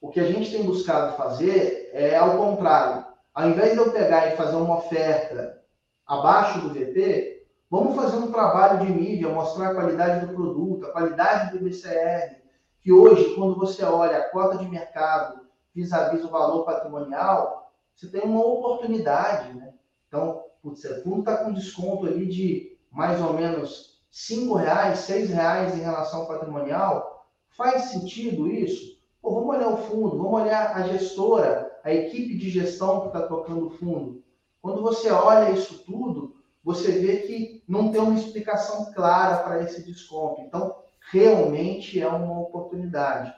[0.00, 3.04] O que a gente tem buscado fazer é ao contrário.
[3.34, 5.62] Ao invés de eu pegar e fazer uma oferta
[6.06, 10.92] abaixo do VP, vamos fazer um trabalho de mídia, mostrar a qualidade do produto, a
[10.92, 12.36] qualidade do BCR,
[12.80, 15.40] que hoje, quando você olha a cota de mercado
[15.74, 17.61] vis-à-vis o valor patrimonial,
[18.02, 19.74] você tem uma oportunidade, né?
[20.08, 25.30] Então, putz, o fundo está com desconto ali de mais ou menos cinco reais, seis
[25.30, 27.28] reais em relação ao patrimonial.
[27.50, 29.00] Faz sentido isso?
[29.20, 33.22] Pô, vamos olhar o fundo, vamos olhar a gestora, a equipe de gestão que está
[33.22, 34.24] tocando o fundo.
[34.60, 36.34] Quando você olha isso tudo,
[36.64, 40.40] você vê que não tem uma explicação clara para esse desconto.
[40.40, 40.74] Então,
[41.12, 43.32] realmente é uma oportunidade.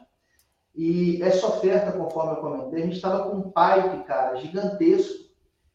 [0.75, 5.25] E essa oferta, conforme eu comentei, a gente estava com um pipe, cara, gigantesco,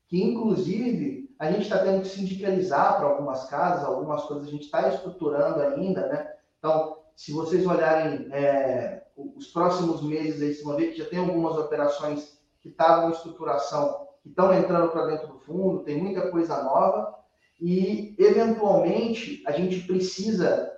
[0.07, 4.65] que inclusive a gente está tendo que sindicalizar para algumas casas, algumas coisas a gente
[4.65, 6.33] está estruturando ainda, né?
[6.57, 11.19] Então, se vocês olharem é, os próximos meses, aí, vocês vão ver que já tem
[11.19, 16.29] algumas operações que estavam em estruturação, que estão entrando para dentro do fundo, tem muita
[16.29, 17.15] coisa nova,
[17.59, 20.71] e eventualmente a gente precisa,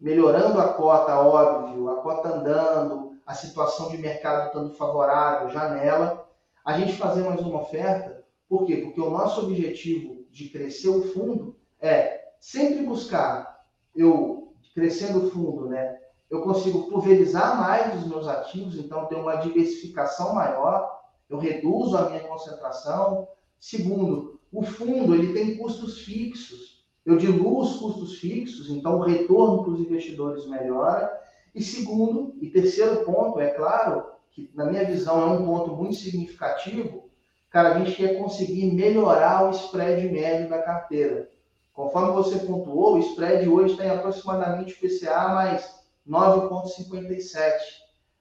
[0.00, 6.26] melhorando a cota, óbvio, a cota andando, a situação de mercado estando favorável, janela,
[6.64, 8.24] a gente fazer mais uma oferta.
[8.48, 8.78] Por quê?
[8.78, 15.68] Porque o nosso objetivo de crescer o fundo é sempre buscar, eu crescendo o fundo,
[15.68, 15.98] né?
[16.30, 20.90] Eu consigo pulverizar mais os meus ativos, então ter uma diversificação maior,
[21.28, 23.28] eu reduzo a minha concentração.
[23.60, 26.82] Segundo, o fundo ele tem custos fixos.
[27.04, 31.27] Eu diluo os custos fixos, então o retorno para os investidores melhora.
[31.58, 35.96] E segundo, e terceiro ponto, é claro, que na minha visão é um ponto muito
[35.96, 37.10] significativo,
[37.50, 41.28] cara, a gente quer conseguir melhorar o spread médio da carteira.
[41.72, 45.68] Conforme você pontuou, o spread hoje está em aproximadamente PCA mais
[46.08, 47.52] 9,57.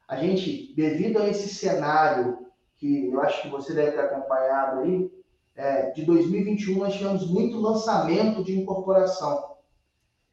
[0.08, 2.40] A gente, devido a esse cenário,
[2.78, 5.12] que eu acho que você deve ter acompanhado aí,
[5.56, 9.58] é, de 2021 nós tivemos muito lançamento de incorporação.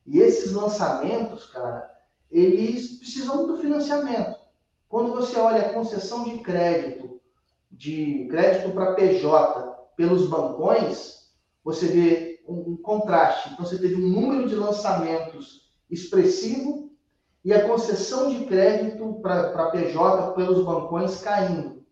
[0.07, 1.94] E esses lançamentos, cara,
[2.35, 4.37] eles precisam do financiamento.
[4.89, 7.21] Quando você olha a concessão de crédito,
[7.71, 11.29] de crédito para PJ pelos bancões,
[11.63, 13.51] você vê um, um contraste.
[13.53, 16.91] Então, você teve um número de lançamentos expressivo
[17.45, 21.85] e a concessão de crédito para PJ pelos bancões caindo.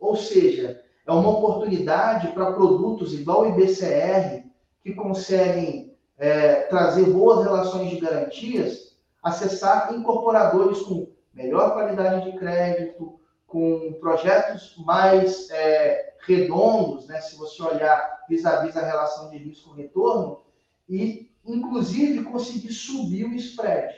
[0.00, 4.44] Ou seja, é uma oportunidade para produtos igual o IBCR,
[4.82, 8.83] que conseguem é, trazer boas relações de garantias
[9.24, 17.62] acessar incorporadores com melhor qualidade de crédito, com projetos mais é, redondos, né, se você
[17.62, 20.42] olhar vis-à-vis -vis a relação de risco-retorno,
[20.88, 23.94] e, inclusive, conseguir subir o spread.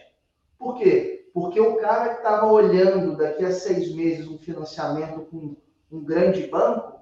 [0.59, 1.29] Por quê?
[1.35, 5.57] Porque o cara que estava olhando daqui a seis meses um financiamento com
[5.91, 7.01] um grande banco,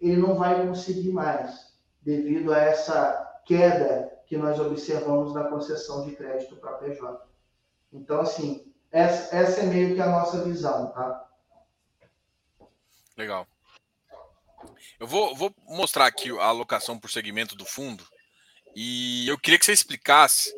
[0.00, 6.12] ele não vai conseguir mais, devido a essa queda que nós observamos na concessão de
[6.16, 7.31] crédito para PJ.
[7.92, 11.28] Então, assim, essa, essa é meio que a nossa visão, tá?
[13.16, 13.46] Legal.
[14.98, 18.06] Eu vou, vou mostrar aqui a alocação por segmento do fundo
[18.74, 20.50] e eu queria que você explicasse.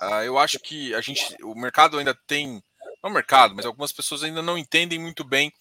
[0.00, 2.62] Uh, eu acho que a gente, o mercado ainda tem,
[3.02, 5.52] não o mercado, mas algumas pessoas ainda não entendem muito bem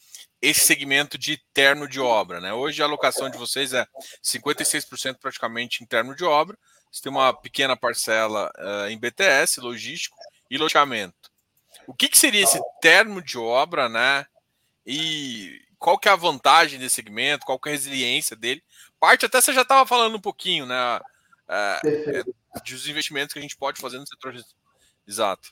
[0.42, 2.42] esse segmento de terno de obra.
[2.42, 2.54] Né?
[2.54, 3.88] Hoje a alocação de vocês é
[4.24, 6.58] 56% praticamente em terno de obra.
[6.92, 10.16] Você tem uma pequena parcela uh, em BTS, logístico,
[10.54, 11.32] e loteamento.
[11.88, 14.24] O que, que seria esse termo de obra, né?
[14.86, 18.64] E qual que é a vantagem desse segmento, qual que é a resiliência dele?
[19.00, 21.00] Parte até você já estava falando um pouquinho, né?
[21.50, 22.24] É, é,
[22.62, 24.36] dos investimentos que a gente pode fazer no setor.
[25.08, 25.50] Exato.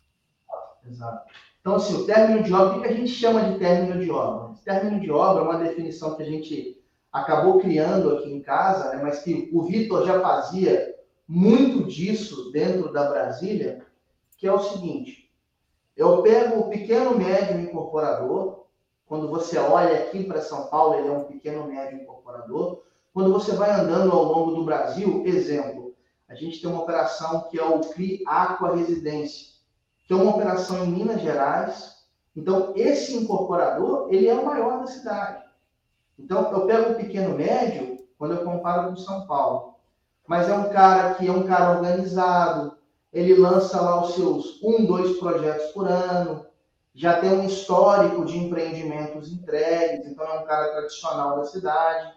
[0.85, 1.33] Exato.
[1.59, 4.55] Então, assim, o término de obra, o que a gente chama de término de obra?
[4.63, 6.79] Término de obra é uma definição que a gente
[7.11, 10.95] acabou criando aqui em casa, né, mas que o Vitor já fazia
[11.27, 13.85] muito disso dentro da Brasília,
[14.41, 15.31] que é o seguinte:
[15.95, 18.65] eu pego o pequeno médio incorporador,
[19.05, 22.81] quando você olha aqui para São Paulo, ele é um pequeno médio incorporador.
[23.13, 25.93] Quando você vai andando ao longo do Brasil, exemplo,
[26.27, 29.49] a gente tem uma operação que é o CRI Aqua Residência,
[30.07, 32.05] que é uma operação em Minas Gerais.
[32.35, 35.43] Então, esse incorporador, ele é o maior da cidade.
[36.17, 39.75] Então, eu pego o pequeno médio quando eu comparo com São Paulo.
[40.25, 42.77] Mas é um cara que é um cara organizado,
[43.11, 46.45] ele lança lá os seus um, dois projetos por ano,
[46.93, 52.13] já tem um histórico de empreendimentos entregues, então é um cara tradicional da cidade.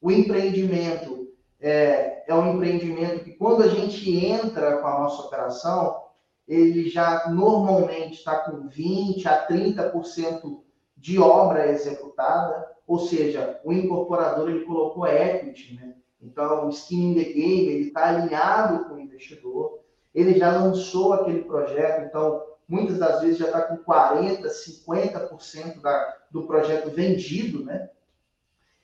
[0.00, 1.28] O empreendimento
[1.60, 6.04] é, é um empreendimento que, quando a gente entra com a nossa operação,
[6.46, 10.60] ele já normalmente está com 20% a 30%
[10.96, 15.94] de obra executada, ou seja, o incorporador ele colocou equity, né?
[16.20, 19.73] Então, o skin in the game, ele está alinhado com o investidor,
[20.14, 26.16] ele já lançou aquele projeto, então, muitas das vezes já está com 40%, 50% da,
[26.30, 27.90] do projeto vendido, né?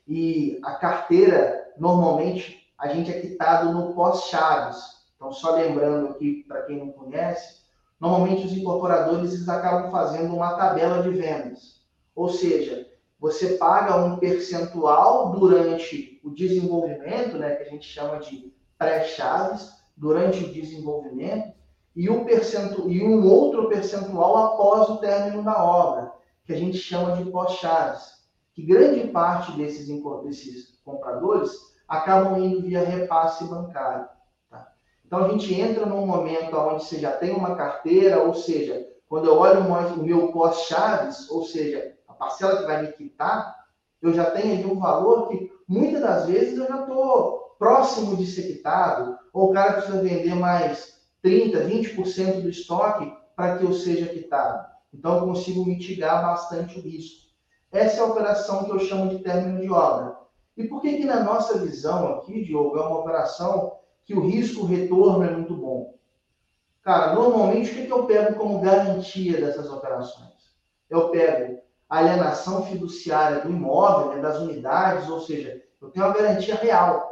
[0.08, 5.00] E a carteira, normalmente, a gente é quitado no pós-chaves.
[5.14, 7.60] Então, só lembrando aqui, para quem não conhece,
[8.00, 11.84] normalmente os incorporadores eles acabam fazendo uma tabela de vendas.
[12.14, 12.88] Ou seja,
[13.20, 20.42] você paga um percentual durante o desenvolvimento, né, que a gente chama de pré-chaves, durante
[20.42, 21.54] o desenvolvimento,
[21.94, 22.26] e um,
[22.88, 26.12] e um outro percentual após o término da obra,
[26.44, 28.20] que a gente chama de pós-chaves.
[28.54, 29.86] Que grande parte desses,
[30.24, 31.52] desses compradores
[31.86, 34.08] acabam indo via repasse bancário.
[34.48, 34.72] Tá?
[35.04, 39.26] Então a gente entra num momento onde você já tem uma carteira, ou seja, quando
[39.26, 43.56] eu olho o meu pós-chaves, ou seja, parcela que vai me quitar,
[44.02, 48.26] eu já tenho ali um valor que muitas das vezes eu já estou próximo de
[48.26, 53.72] ser quitado, ou o cara precisa vender mais 30%, 20% do estoque para que eu
[53.72, 54.66] seja quitado.
[54.92, 57.30] Então eu consigo mitigar bastante o risco.
[57.72, 60.16] Essa é a operação que eu chamo de término de obra.
[60.56, 65.24] E por que que na nossa visão aqui, Diogo, é uma operação que o risco-retorno
[65.24, 65.94] é muito bom?
[66.82, 70.34] Cara, normalmente o que, que eu pego como garantia dessas operações?
[70.88, 76.54] Eu pego alienação fiduciária do imóvel, né, das unidades, ou seja, eu tenho uma garantia
[76.54, 77.09] real.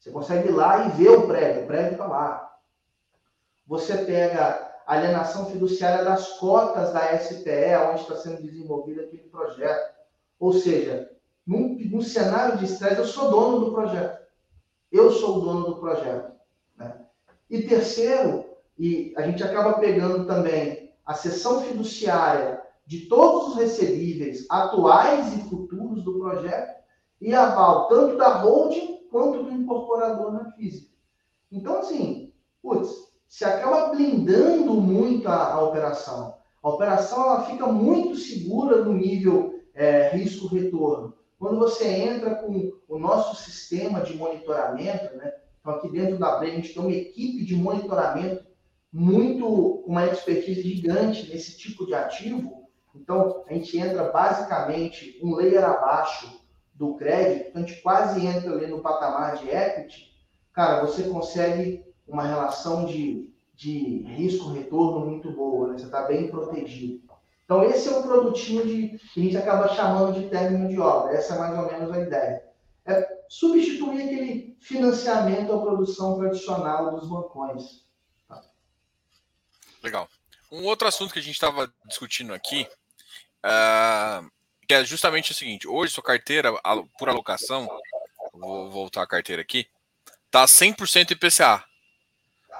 [0.00, 2.56] Você consegue ir lá e ver o prédio, o prédio está lá.
[3.66, 9.94] Você pega a alienação fiduciária das cotas da SPE, onde está sendo desenvolvido aquele projeto.
[10.38, 11.10] Ou seja,
[11.46, 14.18] num, num cenário de estresse, eu sou dono do projeto.
[14.90, 16.32] Eu sou o dono do projeto.
[16.78, 16.96] Né?
[17.50, 18.46] E terceiro,
[18.78, 25.42] e a gente acaba pegando também a sessão fiduciária de todos os recebíveis atuais e
[25.42, 26.80] futuros do projeto
[27.20, 30.90] e aval tanto da holding quanto do incorporador na física.
[31.50, 32.90] Então, assim, putz,
[33.28, 36.38] se acaba blindando muito a, a operação.
[36.62, 41.14] A operação ela fica muito segura no nível é, risco-retorno.
[41.38, 45.32] Quando você entra com o nosso sistema de monitoramento, né?
[45.60, 48.44] Então, aqui dentro da Play, a gente tem uma equipe de monitoramento
[48.92, 52.60] muito, com uma expertise gigante nesse tipo de ativo,
[52.94, 56.39] então, a gente entra basicamente um layer abaixo
[56.80, 60.10] do crédito, então a gente quase entra ali no patamar de equity.
[60.54, 65.78] Cara, você consegue uma relação de, de risco-retorno muito boa, né?
[65.78, 67.02] você está bem protegido.
[67.44, 71.12] Então, esse é um produtinho de, que a gente acaba chamando de término de obra.
[71.12, 72.44] Essa é mais ou menos a ideia.
[72.86, 77.84] É substituir aquele financiamento à produção tradicional dos bancões.
[78.26, 78.42] Tá?
[79.82, 80.08] Legal.
[80.50, 82.66] Um outro assunto que a gente estava discutindo aqui
[83.40, 84.30] Uh,
[84.70, 86.52] que é justamente o seguinte: hoje sua carteira
[86.96, 87.68] por alocação,
[88.32, 89.66] vou voltar a carteira aqui,
[90.30, 91.64] tá 100% IPCA.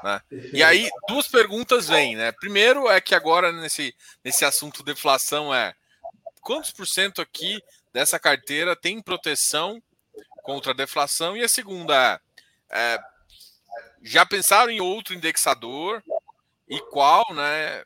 [0.03, 0.21] Né?
[0.53, 2.33] E aí, duas perguntas vêm, né?
[2.33, 3.95] Primeiro é que agora nesse,
[4.25, 5.73] nesse assunto deflação é
[6.41, 9.81] quantos por cento aqui dessa carteira tem proteção
[10.43, 11.37] contra a deflação?
[11.37, 12.21] E a segunda
[12.69, 12.99] é, é
[14.03, 16.03] já pensaram em outro indexador
[16.69, 17.85] e qual, né?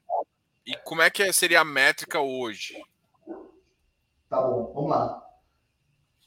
[0.64, 2.82] E como é que seria a métrica hoje?
[4.34, 5.24] Tá bom, vamos lá.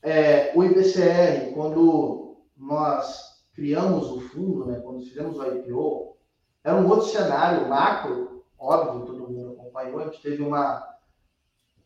[0.01, 6.15] É, o IPCR, quando nós criamos o fundo, né, quando fizemos o IPO,
[6.63, 10.87] era um outro cenário macro, óbvio, todo mundo acompanhou, a gente teve uma,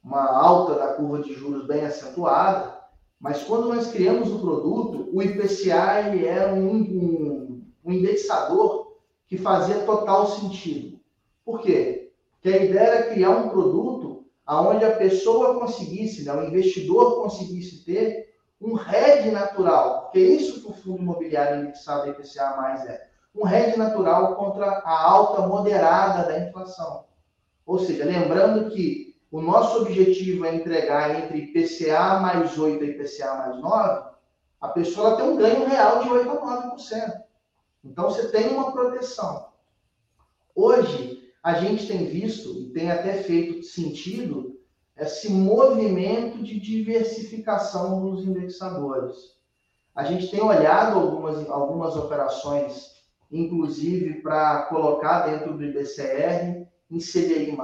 [0.04, 2.80] uma alta da curva de juros bem acentuada,
[3.20, 9.40] mas quando nós criamos o produto, o IPCA ele era um, um, um indexador que
[9.40, 11.00] fazia total sentido.
[11.44, 12.02] Por quê?
[12.42, 14.01] que a ideia era criar um produto
[14.60, 20.62] onde a pessoa conseguisse, né, o investidor conseguisse ter um hedge natural, porque é isso
[20.62, 26.28] que o fundo imobiliário indexado IPCA mais é, um hedge natural contra a alta moderada
[26.28, 27.06] da inflação.
[27.66, 33.34] Ou seja, lembrando que o nosso objetivo é entregar entre IPCA mais 8 e IPCA
[33.36, 34.12] mais 9,
[34.60, 37.22] a pessoa tem um ganho real de 8 a 9%.
[37.84, 39.48] Então você tem uma proteção.
[40.54, 44.60] Hoje, a gente tem visto e tem até feito sentido
[44.98, 49.16] esse movimento de diversificação dos indexadores.
[49.96, 52.92] A gente tem olhado algumas, algumas operações,
[53.32, 57.58] inclusive para colocar dentro do IBCR, em CDI.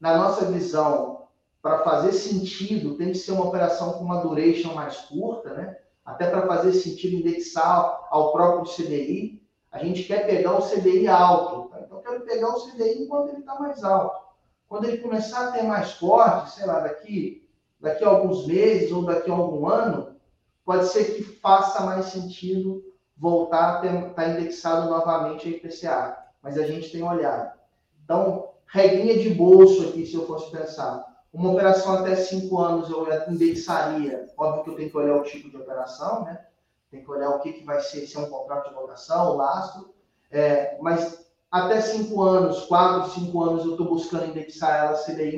[0.00, 1.28] Na nossa visão,
[1.62, 5.76] para fazer sentido, tem que ser uma operação com uma duration mais curta, né?
[6.04, 9.42] até para fazer sentido indexar ao próprio CDI.
[9.74, 11.68] A gente quer pegar o CDI alto.
[11.68, 11.80] Tá?
[11.80, 14.24] Então, eu quero pegar o CDI enquanto ele está mais alto.
[14.68, 17.44] Quando ele começar a ter mais corte, sei lá, daqui,
[17.80, 20.14] daqui a alguns meses ou daqui a algum ano,
[20.64, 22.84] pode ser que faça mais sentido
[23.16, 26.18] voltar a estar tá indexado novamente a IPCA.
[26.40, 27.58] Mas a gente tem olhado.
[28.04, 31.04] Então, regrinha de bolso aqui, se eu fosse pensar.
[31.32, 34.24] Uma operação até cinco anos eu indexaria.
[34.38, 36.46] Óbvio que eu tenho que olhar o tipo de operação, né?
[36.94, 39.36] Tem que olhar o que, que vai ser, se é um contrato de locação, o
[39.36, 39.92] lastro.
[40.30, 45.36] É, mas até cinco anos, quatro, cinco anos, eu estou buscando indexar ela CDI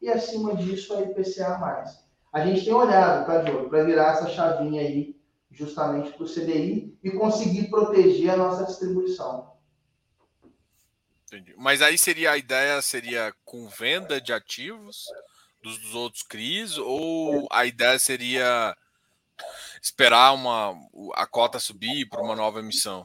[0.00, 1.84] e acima disso a IPCA.
[2.32, 5.14] A gente tem olhado, tá, Diogo, para virar essa chavinha aí
[5.50, 9.52] justamente para o CDI e conseguir proteger a nossa distribuição.
[11.26, 11.54] Entendi.
[11.58, 15.04] Mas aí seria a ideia seria com venda de ativos
[15.62, 18.74] dos, dos outros CRIs ou a ideia seria
[19.80, 20.74] esperar uma,
[21.14, 23.04] a cota subir para uma nova emissão?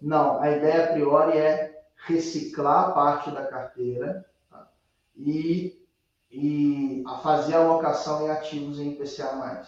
[0.00, 4.68] Não, a ideia a priori é reciclar parte da carteira tá?
[5.16, 5.78] e,
[6.30, 9.62] e a fazer alocação em ativos em IPCA+.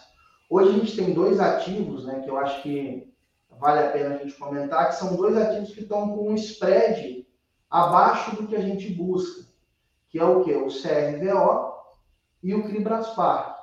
[0.49, 3.11] Hoje a gente tem dois ativos, né, que eu acho que
[3.59, 7.27] vale a pena a gente comentar, que são dois ativos que estão com um spread
[7.69, 9.45] abaixo do que a gente busca,
[10.09, 10.53] que é o que?
[10.53, 11.73] O CRVO
[12.43, 13.56] e o CRIBRASPAR.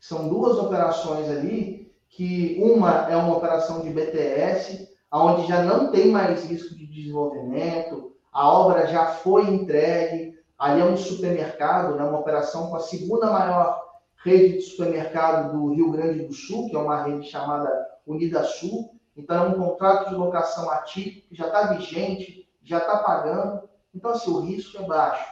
[0.00, 6.10] São duas operações ali que uma é uma operação de BTS, onde já não tem
[6.10, 12.18] mais risco de desenvolvimento, a obra já foi entregue, ali é um supermercado, né, uma
[12.18, 13.80] operação com a segunda maior
[14.24, 18.94] rede de supermercado do Rio Grande do Sul, que é uma rede chamada Unida Sul.
[19.16, 23.68] Então, é um contrato de locação atípico que já está vigente, já está pagando.
[23.94, 25.26] Então, assim, o risco é baixo.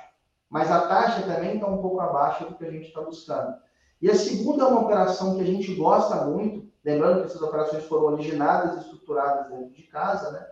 [0.48, 3.54] Mas a taxa também está um pouco abaixo do que a gente está buscando.
[4.00, 7.84] E a segunda é uma operação que a gente gosta muito, lembrando que essas operações
[7.84, 10.46] foram originadas e estruturadas dentro de casa, né?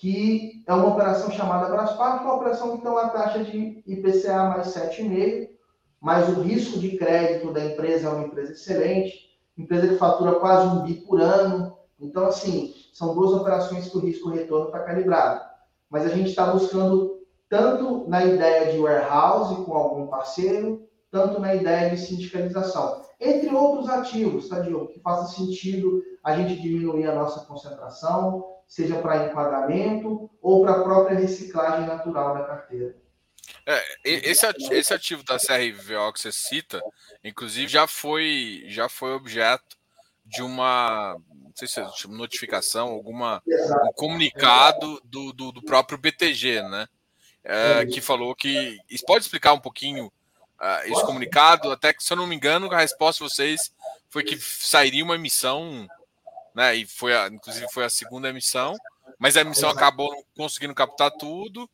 [0.00, 3.82] que é uma operação chamada Braspar, que é uma operação que tem uma taxa de
[3.86, 5.50] IPCA mais 7,5%,
[6.00, 10.68] mas o risco de crédito da empresa é uma empresa excelente, empresa que fatura quase
[10.68, 11.76] um bi por ano.
[12.00, 15.44] Então, assim, são duas operações que o risco-retorno está calibrado.
[15.90, 21.54] Mas a gente está buscando tanto na ideia de warehouse com algum parceiro, tanto na
[21.54, 23.04] ideia de sindicalização.
[23.18, 24.88] Entre outros ativos, tá, Diogo?
[24.88, 30.82] Que faça sentido a gente diminuir a nossa concentração, seja para enquadramento ou para a
[30.82, 32.96] própria reciclagem natural da carteira.
[33.66, 36.80] É, esse, ativo, esse ativo da CRVO que você cita,
[37.22, 39.76] inclusive, já foi, já foi objeto
[40.24, 46.62] de uma não sei se é notificação, alguma um comunicado do, do, do próprio BTG,
[46.62, 46.86] né?
[47.42, 48.78] É, que falou que.
[49.06, 50.12] Pode explicar um pouquinho
[50.60, 51.70] uh, esse comunicado?
[51.70, 53.72] Até que, se eu não me engano, a resposta de vocês
[54.08, 55.88] foi que sairia uma emissão,
[56.54, 56.74] né?
[56.76, 58.76] E foi a, inclusive foi a segunda emissão,
[59.18, 61.68] mas a emissão acabou conseguindo captar tudo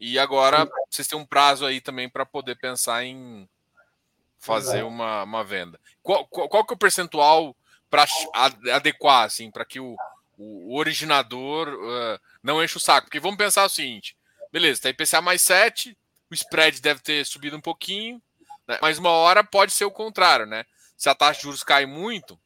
[0.00, 3.48] e agora vocês têm um prazo aí também para poder pensar em
[4.36, 5.78] fazer uma, uma venda.
[6.02, 7.56] Qual, qual, qual que é o percentual
[7.88, 8.04] para
[8.72, 9.96] adequar, assim, para que o,
[10.36, 13.06] o originador uh, não enche o saco?
[13.06, 14.16] Porque vamos pensar o seguinte:
[14.50, 15.96] beleza, tá IPCA mais 7,
[16.28, 18.20] o spread deve ter subido um pouquinho,
[18.72, 18.78] né?
[18.82, 20.64] mas uma hora pode ser o contrário, né?
[20.96, 22.38] Se a taxa de juros cai muito,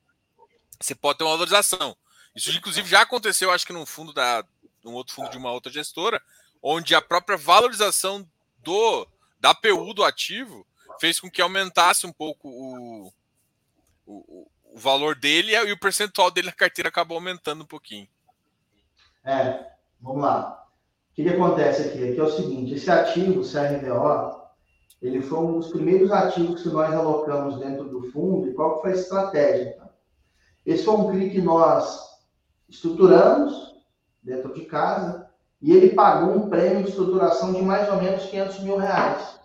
[0.81, 1.97] você pode ter uma valorização.
[2.35, 4.45] Isso, inclusive, já aconteceu, acho que num fundo da.
[4.85, 6.22] num outro fundo de uma outra gestora,
[6.62, 9.07] onde a própria valorização do
[9.39, 10.66] da PU do ativo
[11.01, 13.12] fez com que aumentasse um pouco o,
[14.07, 18.09] o, o valor dele e o percentual dele na carteira acabou aumentando um pouquinho.
[19.24, 20.66] É, vamos lá.
[21.11, 22.11] O que, que acontece aqui?
[22.11, 24.45] Aqui é o seguinte, esse ativo, o CRVO,
[25.01, 28.92] ele foi um dos primeiros ativos que nós alocamos dentro do fundo e qual foi
[28.92, 29.72] a estratégia?
[29.74, 29.88] Tá?
[30.64, 32.16] Esse foi um CRI que nós
[32.68, 33.76] estruturamos
[34.26, 35.30] dentro de casa,
[35.62, 39.38] e ele pagou um prêmio de estruturação de mais ou menos 500 mil reais.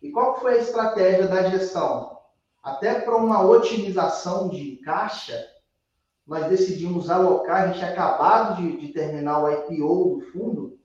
[0.00, 2.18] E qual foi a estratégia da gestão?
[2.62, 5.44] Até para uma otimização de caixa,
[6.26, 10.78] nós decidimos alocar, a gente acabado de, de terminar o IPO do fundo,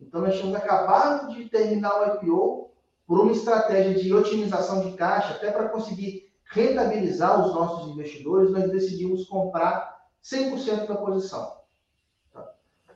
[0.00, 2.71] então nós tínhamos acabado de terminar o IPO
[3.12, 8.70] por uma estratégia de otimização de caixa, até para conseguir rentabilizar os nossos investidores, nós
[8.70, 11.58] decidimos comprar 100% da posição.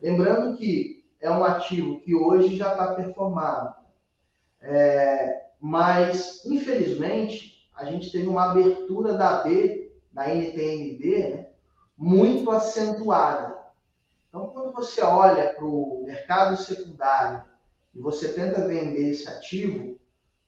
[0.00, 3.74] Lembrando que é um ativo que hoje já está performado.
[4.62, 11.48] É, mas, infelizmente, a gente teve uma abertura da B, da NTNB, né,
[11.94, 13.54] muito acentuada.
[14.30, 17.44] Então, quando você olha para o mercado secundário
[17.94, 19.94] e você tenta vender esse ativo,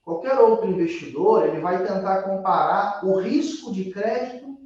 [0.09, 4.59] qualquer outro investidor ele vai tentar comparar o risco de crédito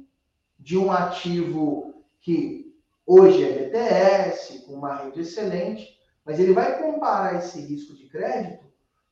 [0.57, 2.73] de um ativo que
[3.05, 8.63] hoje é BTS, com uma rede excelente, mas ele vai comparar esse risco de crédito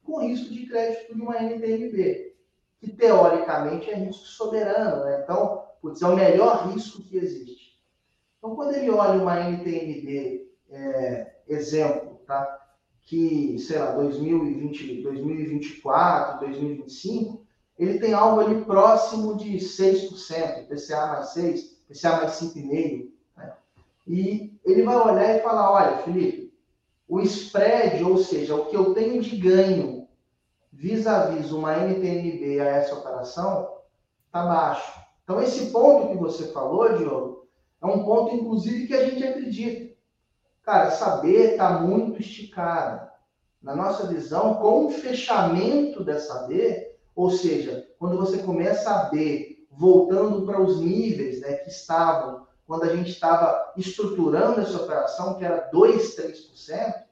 [0.05, 2.33] com o risco de crédito de uma NTNB,
[2.79, 5.19] que teoricamente é risco soberano, né?
[5.25, 7.77] Então, putz, é o melhor risco que existe.
[8.37, 12.60] Então, quando ele olha uma NTNB, é, exemplo, tá?
[13.03, 17.45] Que, sei lá, 2020, 2024, 2025,
[17.77, 23.09] ele tem algo ali próximo de 6%, PCA mais 6, PCA mais 5,5%.
[23.37, 23.53] Né?
[24.07, 26.53] E ele vai olhar e falar, olha, Felipe,
[27.07, 30.07] o spread, ou seja, o que eu tenho de ganho
[30.71, 33.77] vis-à-vis -vis uma NTNB a essa operação,
[34.25, 35.01] está baixo.
[35.23, 37.47] Então, esse ponto que você falou, Diogo,
[37.81, 39.90] é um ponto, inclusive, que a gente acredita.
[40.63, 43.11] Cara, saber está muito esticada.
[43.61, 49.65] Na nossa visão, com o fechamento dessa B, ou seja, quando você começa a B
[49.71, 55.43] voltando para os níveis né, que estavam quando a gente estava estruturando essa operação, que
[55.43, 57.03] era 2, 3%,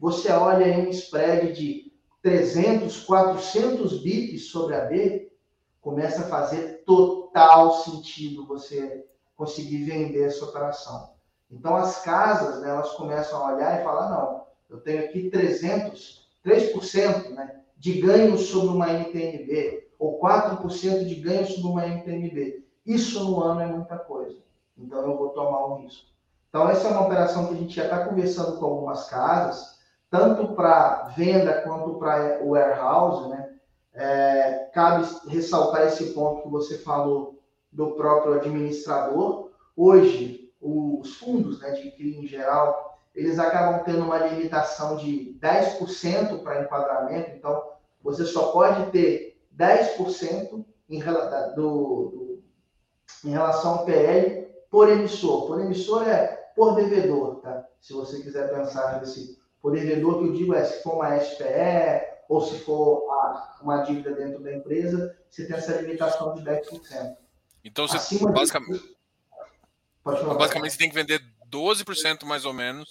[0.00, 1.92] você olha em um spread de
[2.22, 5.30] 300, 400 bips sobre a B,
[5.82, 9.04] começa a fazer total sentido você
[9.36, 11.13] conseguir vender essa operação.
[11.54, 16.28] Então, as casas, né, elas começam a olhar e falar, não, eu tenho aqui 300,
[16.44, 22.64] 3% né, de ganho sobre uma NTNB, ou 4% de ganho sobre uma NTNB.
[22.84, 24.36] Isso no ano é muita coisa.
[24.76, 26.08] Então, eu vou tomar um risco.
[26.48, 29.78] Então, essa é uma operação que a gente já está conversando com algumas casas,
[30.10, 33.50] tanto para venda quanto para o warehouse, né?
[33.92, 37.40] É, cabe ressaltar esse ponto que você falou
[37.72, 39.50] do próprio administrador.
[39.76, 46.42] Hoje, os fundos né, de CRI em geral, eles acabam tendo uma limitação de 10%
[46.42, 47.62] para enquadramento, então
[48.02, 50.98] você só pode ter 10% em,
[51.54, 52.42] do, do,
[53.24, 55.46] em relação ao PL por emissor.
[55.46, 57.66] Por emissor é por devedor, tá?
[57.80, 62.14] Se você quiser pensar nesse por devedor, que eu digo é se for uma SPE
[62.28, 67.16] ou se for a, uma dívida dentro da empresa, você tem essa limitação de 10%.
[67.64, 68.93] Então, você basicamente,
[70.04, 72.88] basicamente você tem que vender 12% mais ou menos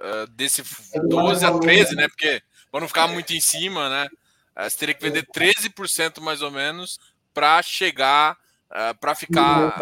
[0.00, 0.62] uh, desse
[1.08, 2.08] 12 a 13, né?
[2.08, 4.08] Porque para não ficar muito em cima, né?
[4.56, 6.98] Uh, você teria que vender 13% mais ou menos
[7.34, 8.36] para chegar,
[8.70, 9.78] uh, para ficar.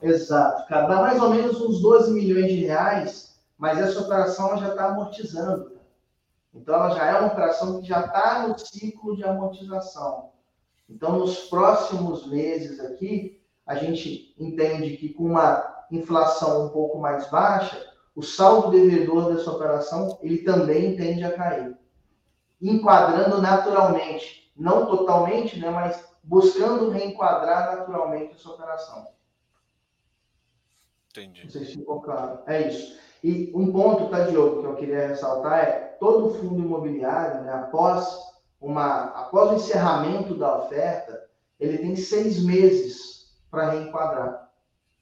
[0.00, 0.86] Exato, cara.
[0.86, 5.76] Dá mais ou menos uns 12 milhões de reais, mas essa operação já está amortizando.
[6.54, 10.30] Então, ela já é uma operação que já está no ciclo de amortização.
[10.88, 13.37] Então, nos próximos meses aqui,
[13.68, 19.50] a gente entende que com uma inflação um pouco mais baixa, o saldo devedor dessa
[19.50, 21.76] operação ele também tende a cair,
[22.60, 29.06] enquadrando naturalmente, não totalmente, né, mas buscando reenquadrar naturalmente essa operação.
[31.10, 31.44] Entendi.
[31.44, 32.40] Não sei se ficou claro.
[32.46, 32.98] É isso.
[33.22, 38.18] E um ponto, tá, Diogo, que eu queria ressaltar é todo fundo imobiliário, né, após
[38.60, 41.28] uma, após o encerramento da oferta,
[41.60, 43.17] ele tem seis meses
[43.50, 44.50] para reenquadrar.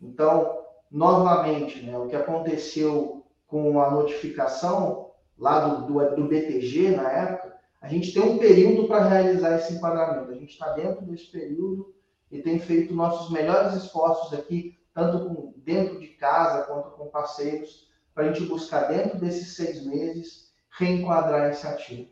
[0.00, 7.10] Então, novamente, né, o que aconteceu com a notificação lá do, do, do BTG na
[7.10, 10.30] época, a gente tem um período para realizar esse enquadramento.
[10.30, 11.94] A gente está dentro desse período
[12.30, 17.88] e tem feito nossos melhores esforços aqui, tanto com, dentro de casa quanto com parceiros,
[18.14, 22.10] para a gente buscar dentro desses seis meses reenquadrar esse ativo.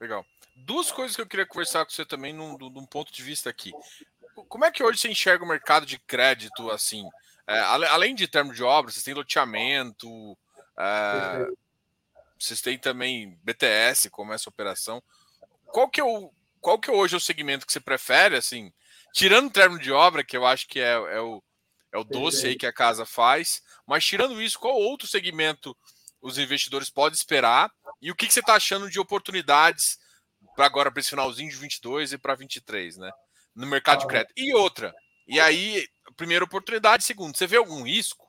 [0.00, 0.24] Legal.
[0.64, 3.70] Duas coisas que eu queria conversar com você também num, num ponto de vista aqui.
[4.48, 7.06] Como é que hoje você enxerga o mercado de crédito assim?
[7.46, 10.08] É, além de termo de obra, vocês têm loteamento,
[10.78, 11.46] é,
[12.38, 15.02] vocês têm também BTS como essa operação.
[15.66, 18.72] Qual que é o qual que é hoje o segmento que você prefere, assim,
[19.12, 21.42] tirando o termo de obra, que eu acho que é, é o,
[21.92, 25.76] é o doce aí que a casa faz, mas tirando isso, qual outro segmento
[26.22, 29.98] os investidores podem esperar e o que, que você está achando de oportunidades
[30.54, 33.10] para agora, para esse finalzinho de 22 e para 23, né?
[33.54, 34.32] No mercado de crédito.
[34.36, 34.94] E outra,
[35.26, 38.28] e aí, primeira oportunidade, segundo, você vê algum risco?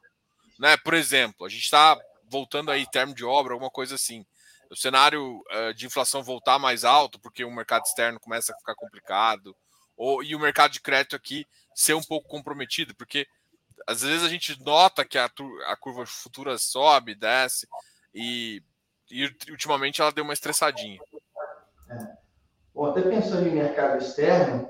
[0.58, 0.78] Né?
[0.78, 2.00] Por exemplo, a gente está
[2.30, 4.26] voltando aí termo de obra, alguma coisa assim.
[4.70, 8.76] O cenário uh, de inflação voltar mais alto, porque o mercado externo começa a ficar
[8.76, 9.56] complicado,
[9.96, 13.28] ou, e o mercado de crédito aqui ser um pouco comprometido, porque
[13.86, 15.30] às vezes a gente nota que a,
[15.68, 17.68] a curva futura sobe, desce,
[18.14, 18.64] e,
[19.12, 21.00] e ultimamente ela deu uma estressadinha.
[21.96, 22.18] É.
[22.74, 24.70] Bom, até pensando em mercado externo,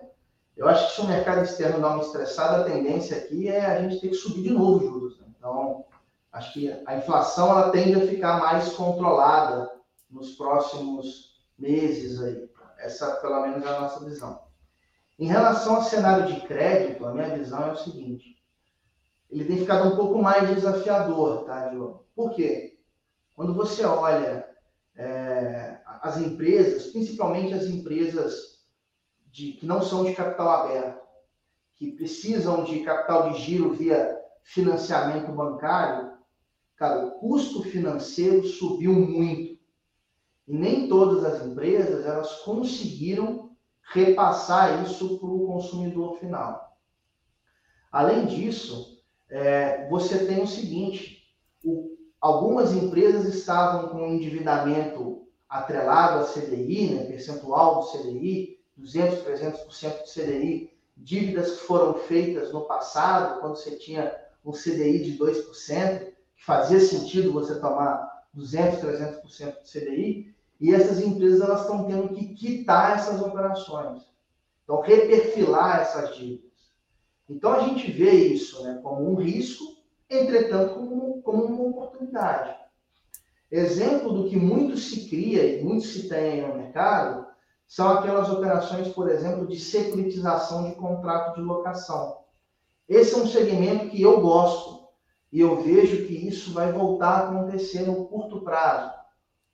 [0.55, 3.81] eu acho que se o mercado externo dá uma estressada, a tendência aqui é a
[3.81, 5.19] gente ter que subir de novo os juros.
[5.19, 5.27] Né?
[5.37, 5.85] Então,
[6.31, 9.71] acho que a inflação ela tende a ficar mais controlada
[10.09, 12.49] nos próximos meses aí.
[12.77, 14.45] Essa, pelo menos, é a nossa visão.
[15.17, 18.35] Em relação ao cenário de crédito, a minha visão é o seguinte:
[19.29, 22.05] ele tem ficado um pouco mais desafiador, tá, Diogo?
[22.15, 22.77] Por quê?
[23.33, 24.47] Quando você olha
[24.95, 28.59] é, as empresas, principalmente as empresas
[29.25, 31.01] de, que não são de capital aberto,
[31.73, 36.11] que precisam de capital de giro via financiamento bancário,
[36.77, 39.59] cara, o custo financeiro subiu muito.
[40.47, 43.49] E nem todas as empresas elas conseguiram
[43.91, 46.77] repassar isso para o consumidor final.
[47.91, 55.24] Além disso, é, você tem o seguinte: o, algumas empresas estavam com endividamento
[55.59, 62.51] atrelado a CDI, né, percentual do CDI, 200, 300% do CDI, dívidas que foram feitas
[62.51, 68.79] no passado, quando você tinha um CDI de 2%, que fazia sentido você tomar 200,
[68.79, 74.03] 300% do CDI, e essas empresas elas estão tendo que quitar essas operações.
[74.63, 76.51] Então, reperfilar essas dívidas.
[77.29, 79.63] Então, a gente vê isso né, como um risco,
[80.09, 82.64] entretanto, como, como uma oportunidade.
[83.55, 87.25] Exemplo do que muito se cria e muito se tem no mercado
[87.65, 92.17] são aquelas operações, por exemplo, de securitização de contrato de locação.
[92.87, 94.89] Esse é um segmento que eu gosto
[95.31, 98.91] e eu vejo que isso vai voltar a acontecer no curto prazo.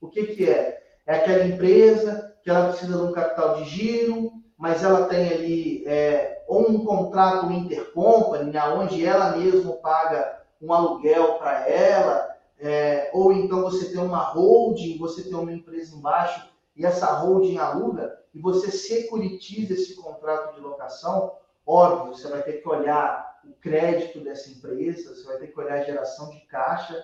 [0.02, 0.82] O que, que é?
[1.06, 5.84] É aquela empresa que ela precisa de um capital de giro, mas ela tem ali
[5.86, 12.31] é, ou um contrato intercompany, né, onde ela mesma paga um aluguel para ela,
[12.62, 17.58] é, ou então você tem uma holding, você tem uma empresa embaixo e essa holding
[17.58, 21.34] aluga, e você securitiza esse contrato de locação,
[21.66, 25.80] óbvio, você vai ter que olhar o crédito dessa empresa, você vai ter que olhar
[25.80, 27.04] a geração de caixa,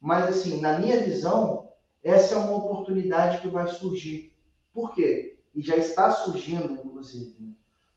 [0.00, 1.68] mas assim, na minha visão,
[2.02, 4.34] essa é uma oportunidade que vai surgir.
[4.72, 5.38] Por quê?
[5.54, 7.54] E já está surgindo, inclusive.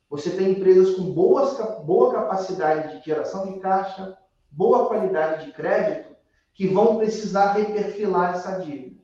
[0.10, 4.18] Você tem empresas com boas, boa capacidade de geração de caixa,
[4.52, 6.07] boa qualidade de crédito,
[6.58, 9.00] que vão precisar reperfilar essa dívida.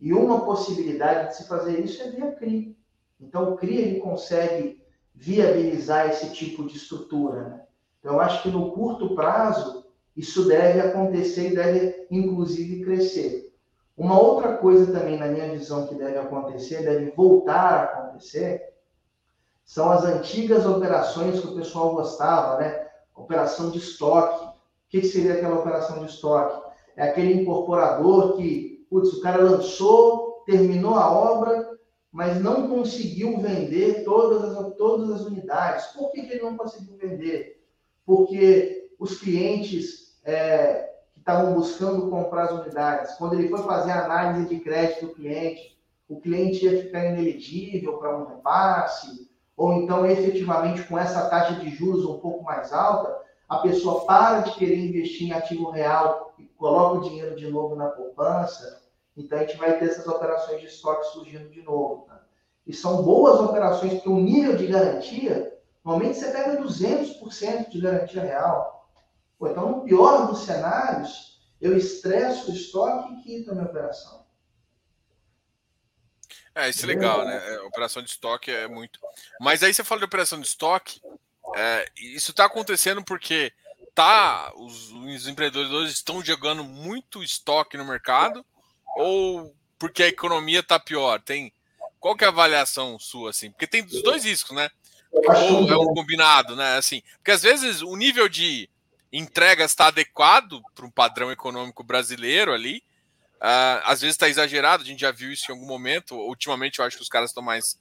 [0.00, 2.78] E uma possibilidade de se fazer isso é via CRI.
[3.20, 4.80] Então, o CRI ele consegue
[5.12, 7.42] viabilizar esse tipo de estrutura.
[7.42, 7.62] Né?
[7.98, 9.84] Então, eu acho que no curto prazo,
[10.16, 13.52] isso deve acontecer e deve, inclusive, crescer.
[13.96, 18.62] Uma outra coisa também, na minha visão, que deve acontecer, deve voltar a acontecer,
[19.64, 22.86] são as antigas operações que o pessoal gostava, né?
[23.12, 24.44] Operação de estoque.
[24.44, 24.52] O
[24.88, 26.65] que seria aquela operação de estoque?
[26.96, 31.76] É aquele incorporador que, putz, o cara lançou, terminou a obra,
[32.10, 35.86] mas não conseguiu vender todas as, todas as unidades.
[35.88, 37.62] Por que, que ele não conseguiu vender?
[38.06, 43.14] Porque os clientes é, estavam buscando comprar as unidades.
[43.16, 45.76] Quando ele foi fazer a análise de crédito do cliente,
[46.08, 51.68] o cliente ia ficar inelegível para um repasse, ou então efetivamente com essa taxa de
[51.68, 56.44] juros um pouco mais alta, a pessoa para de querer investir em ativo real e
[56.44, 58.82] coloca o dinheiro de novo na poupança.
[59.16, 62.06] Então a gente vai ter essas operações de estoque surgindo de novo.
[62.06, 62.20] Tá?
[62.66, 68.22] E são boas operações, porque o nível de garantia, normalmente você pega 200% de garantia
[68.22, 68.90] real.
[69.38, 74.26] Pô, então, no pior dos cenários, eu estresso o estoque e quito a minha operação.
[76.54, 77.58] É, isso é legal, né?
[77.60, 78.98] Operação de estoque é muito.
[79.38, 81.02] Mas aí você fala de operação de estoque,
[81.54, 83.52] é, isso está acontecendo porque
[83.94, 88.44] tá, os, os empreendedores estão jogando muito estoque no mercado
[88.96, 91.20] ou porque a economia está pior?
[91.20, 91.52] Tem
[92.00, 93.50] qual que é a avaliação sua assim?
[93.50, 94.70] Porque tem os dois riscos, né?
[95.12, 96.76] Ou é um combinado, né?
[96.76, 98.68] Assim, porque às vezes o nível de
[99.12, 102.82] entregas está adequado para um padrão econômico brasileiro ali.
[103.36, 106.14] Uh, às vezes está exagerado, a gente já viu isso em algum momento.
[106.14, 107.78] Ultimamente eu acho que os caras estão mais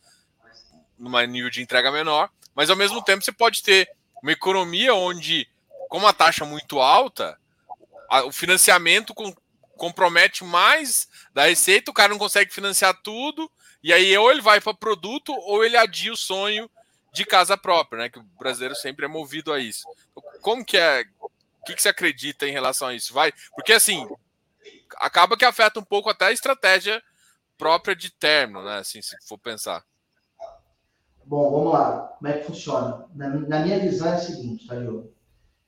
[0.98, 3.90] num nível de entrega menor, mas ao mesmo tempo você pode ter
[4.24, 5.48] uma economia onde,
[5.90, 7.38] com a taxa muito alta,
[8.10, 9.36] a, o financiamento com,
[9.76, 13.52] compromete mais da receita, o cara não consegue financiar tudo,
[13.84, 16.70] e aí ou ele vai para produto ou ele adia o sonho
[17.14, 18.10] de casa própria, né?
[18.10, 19.88] Que o brasileiro sempre é movido a isso.
[20.42, 21.06] Como que é?
[21.22, 23.14] O que, que você acredita em relação a isso?
[23.14, 23.32] Vai?
[23.56, 24.08] Porque assim
[24.98, 27.02] acaba que afeta um pouco até a estratégia
[27.58, 28.80] própria de término, né?
[28.80, 29.84] Assim, se for pensar.
[31.26, 32.16] Bom, vamos lá.
[32.20, 33.06] Como é que funciona?
[33.16, 35.12] Na, na minha visão é a seguinte, tá, Diogo?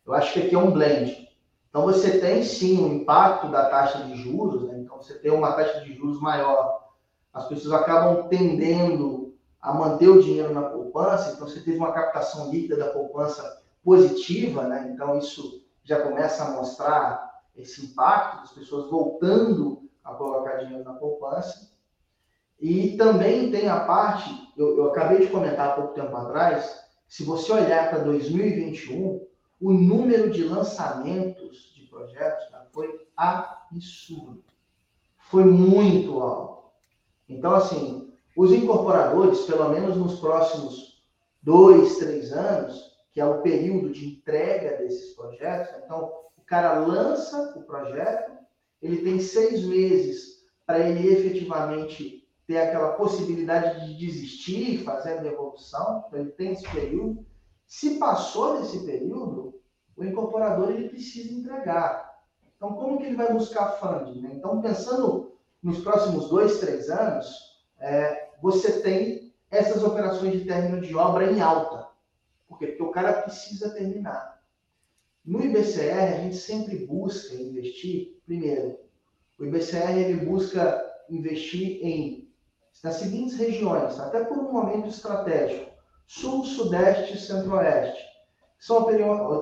[0.05, 1.27] Eu acho que aqui é um blend.
[1.69, 4.79] Então você tem sim o impacto da taxa de juros, né?
[4.79, 6.87] Então você tem uma taxa de juros maior.
[7.33, 12.51] As pessoas acabam tendendo a manter o dinheiro na poupança, então você teve uma captação
[12.51, 14.91] líquida da poupança positiva, né?
[14.93, 20.93] Então isso já começa a mostrar esse impacto das pessoas voltando a colocar dinheiro na
[20.93, 21.71] poupança.
[22.59, 27.23] E também tem a parte, eu, eu acabei de comentar há pouco tempo atrás, se
[27.23, 29.25] você olhar para 2021,
[29.61, 34.43] o número de lançamentos de projetos cara, foi absurdo.
[35.17, 36.71] Foi muito alto.
[37.29, 41.03] Então, assim, os incorporadores, pelo menos nos próximos
[41.41, 47.53] dois, três anos, que é o período de entrega desses projetos, então, o cara lança
[47.55, 48.31] o projeto,
[48.81, 52.16] ele tem seis meses para ele efetivamente
[52.47, 57.25] ter aquela possibilidade de desistir fazer a devolução, então ele tem esse período.
[57.67, 59.59] Se passou desse período,
[59.97, 62.23] o incorporador ele precisa entregar.
[62.55, 64.21] Então, como que ele vai buscar funding?
[64.21, 64.31] Né?
[64.35, 67.27] Então, pensando nos próximos dois, três anos,
[67.79, 71.89] é, você tem essas operações de término de obra em alta.
[72.47, 72.67] Por quê?
[72.67, 74.41] Porque o cara precisa terminar.
[75.25, 78.79] No IBCR, a gente sempre busca investir, primeiro,
[79.37, 82.26] o IBCR ele busca investir em
[82.83, 85.71] nas seguintes regiões, até por um momento estratégico:
[86.05, 88.05] Sul, Sudeste e Centro-Oeste.
[88.59, 88.87] São,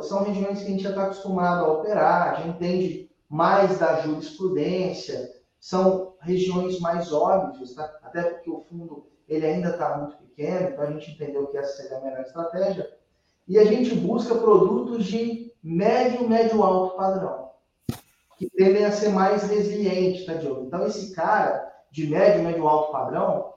[0.04, 5.34] são regiões que a gente já está acostumado a operar, já entende mais da jurisprudência,
[5.60, 7.84] são regiões mais óbvias, tá?
[8.04, 11.82] até porque o fundo ele ainda está muito pequeno, então a gente entendeu que essa
[11.82, 12.92] seria a melhor estratégia.
[13.48, 17.52] E a gente busca produtos de médio, médio alto padrão,
[18.38, 20.66] que tendem a ser mais resilientes, tá, Diogo?
[20.66, 23.54] Então, esse cara de médio, médio alto padrão,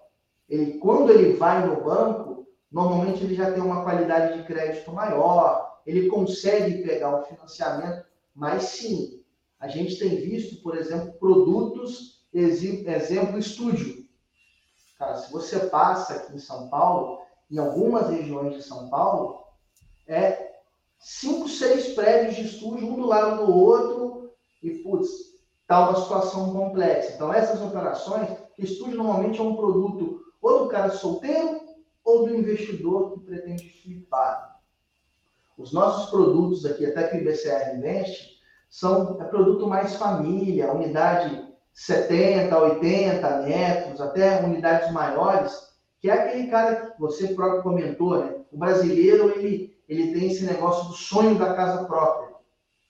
[0.49, 5.81] ele, quando ele vai no banco, normalmente ele já tem uma qualidade de crédito maior,
[5.85, 9.25] ele consegue pegar um financiamento, mas sim,
[9.59, 14.07] a gente tem visto, por exemplo, produtos, exemplo, estúdio.
[14.97, 17.19] Cara, se você passa aqui em São Paulo,
[17.51, 19.43] em algumas regiões de São Paulo,
[20.07, 20.61] é
[21.01, 24.31] cinco, seis prédios de estúdio, um do lado do outro,
[24.63, 25.38] e, putz,
[25.69, 27.13] está uma situação complexa.
[27.13, 31.61] Então, essas operações, estúdio normalmente é um produto ou do cara solteiro
[32.03, 34.63] ou do investidor que pretende flipar.
[35.59, 38.39] Os nossos produtos aqui, até que o IBCR investe,
[38.71, 45.53] são é produto mais família, unidade 70, 80 metros, até unidades maiores,
[46.01, 48.37] que é aquele cara que você próprio comentou, né?
[48.51, 52.37] O brasileiro, ele, ele tem esse negócio do sonho da casa própria.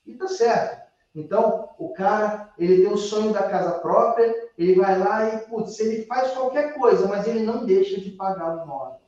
[0.07, 0.88] E tá certo.
[1.19, 5.81] Então, o cara, ele tem o sonho da casa própria, ele vai lá e, putz,
[5.81, 9.01] ele faz qualquer coisa, mas ele não deixa de pagar o imóvel.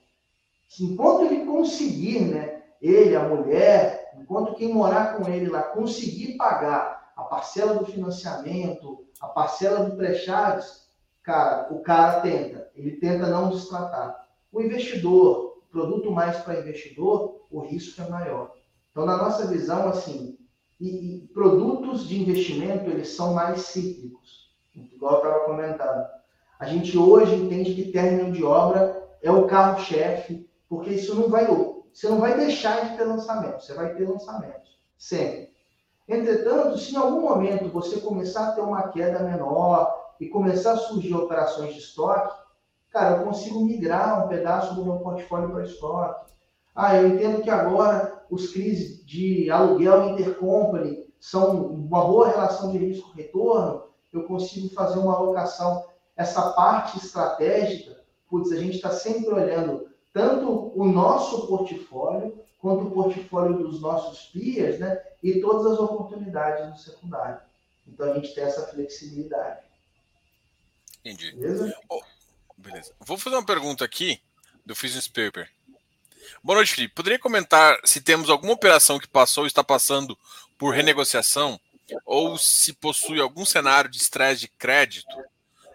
[0.80, 7.12] Enquanto ele conseguir, né, ele, a mulher, enquanto quem morar com ele lá conseguir pagar
[7.16, 10.88] a parcela do financiamento, a parcela do pré-chaves,
[11.22, 14.26] cara, o cara tenta, ele tenta não destratar.
[14.50, 18.52] O investidor, produto mais para investidor, o risco é maior.
[18.90, 20.36] Então, na nossa visão, assim,
[20.81, 26.07] e, produtos de investimento, eles são mais cíclicos, igual eu estava comentando.
[26.59, 31.47] A gente hoje entende que término de obra é o carro-chefe, porque isso não vai
[31.93, 35.51] você não vai deixar de ter lançamento, você vai ter lançamento, sempre.
[36.09, 40.76] Entretanto, se em algum momento você começar a ter uma queda menor e começar a
[40.76, 42.37] surgir operações de estoque,
[42.91, 46.31] cara, eu consigo migrar um pedaço do meu portfólio para estoque.
[46.83, 52.78] Ah, eu entendo que agora os CRIs de aluguel intercompany são uma boa relação de
[52.78, 55.87] risco-retorno, eu consigo fazer uma alocação.
[56.16, 62.91] Essa parte estratégica, putz, a gente está sempre olhando tanto o nosso portfólio quanto o
[62.91, 65.03] portfólio dos nossos peers, né?
[65.22, 67.41] E todas as oportunidades no secundário.
[67.87, 69.61] Então a gente tem essa flexibilidade.
[71.05, 71.33] Entendi.
[71.33, 71.78] Beleza?
[71.91, 72.01] Oh,
[72.57, 72.95] beleza.
[73.01, 74.18] Vou fazer uma pergunta aqui
[74.64, 75.51] do Business Paper.
[76.43, 76.95] Boa noite, Felipe.
[76.95, 80.18] Poderia comentar se temos alguma operação que passou ou está passando
[80.59, 81.61] por renegociação
[82.05, 85.16] ou se possui algum cenário de estresse de crédito,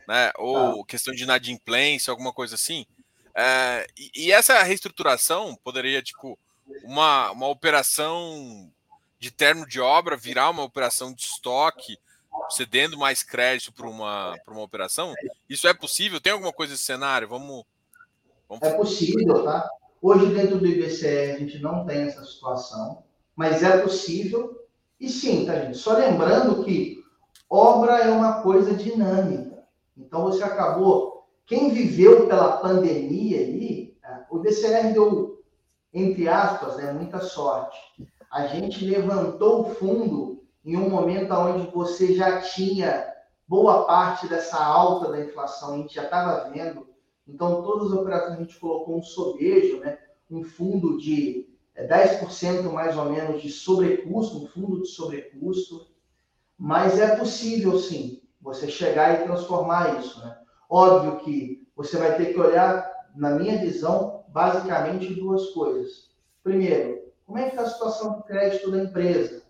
[0.08, 0.32] né?
[0.38, 0.86] Ou ah.
[0.86, 2.86] questão de inadimplência, alguma coisa assim?
[3.34, 6.40] É, e, essa reestruturação poderia, tipo,
[6.84, 8.72] uma, uma operação
[9.20, 11.98] de termo de obra virar uma operação de estoque,
[12.50, 15.14] cedendo mais crédito para uma, uma operação?
[15.50, 16.22] Isso é possível?
[16.22, 17.28] Tem alguma coisa nesse cenário?
[17.28, 17.66] Vamos,
[18.48, 18.66] vamos.
[18.66, 19.70] É possível, tá?
[20.08, 23.02] Hoje, dentro do IBCE, a gente não tem essa situação,
[23.36, 24.56] mas é possível.
[25.00, 25.80] E sim, tá, gente?
[25.80, 27.04] Só lembrando que
[27.50, 29.64] obra é uma coisa dinâmica.
[29.98, 35.44] Então, você acabou quem viveu pela pandemia ali, é, o DCR deu,
[35.92, 37.76] entre aspas, né, muita sorte.
[38.32, 43.12] A gente levantou o fundo em um momento onde você já tinha
[43.48, 46.94] boa parte dessa alta da inflação, a gente já estava vendo.
[47.28, 49.98] Então, todas as operações a gente colocou um sobejo, né,
[50.30, 51.48] um fundo de
[51.78, 55.88] 10% é, mais ou menos de sobrecusto, um fundo de sobrecusto.
[56.58, 60.38] Mas é possível, sim, você chegar e transformar isso, né?
[60.70, 66.10] Óbvio que você vai ter que olhar, na minha visão, basicamente duas coisas.
[66.44, 69.44] Primeiro, como é que está a situação de crédito da empresa?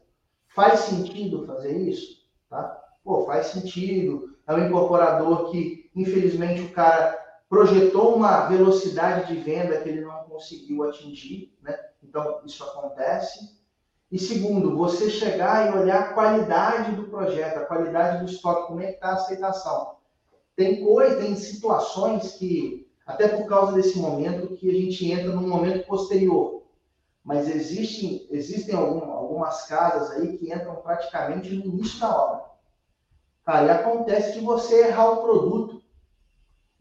[0.48, 2.26] Faz sentido fazer isso?
[2.50, 2.82] Tá?
[3.04, 4.36] Pô, faz sentido.
[4.48, 7.25] É um incorporador que, infelizmente, o cara
[7.56, 11.74] projetou uma velocidade de venda que ele não conseguiu atingir, né?
[12.04, 13.58] Então, isso acontece.
[14.12, 18.82] E segundo, você chegar e olhar a qualidade do projeto, a qualidade do estoque, como
[18.82, 19.96] é que está a aceitação.
[20.54, 25.48] Tem coisa, tem situações que, até por causa desse momento, que a gente entra num
[25.48, 26.62] momento posterior.
[27.24, 32.46] Mas existem, existem algum, algumas casas aí que entram praticamente no início da obra.
[33.46, 35.75] Cara, e acontece que você errar o produto.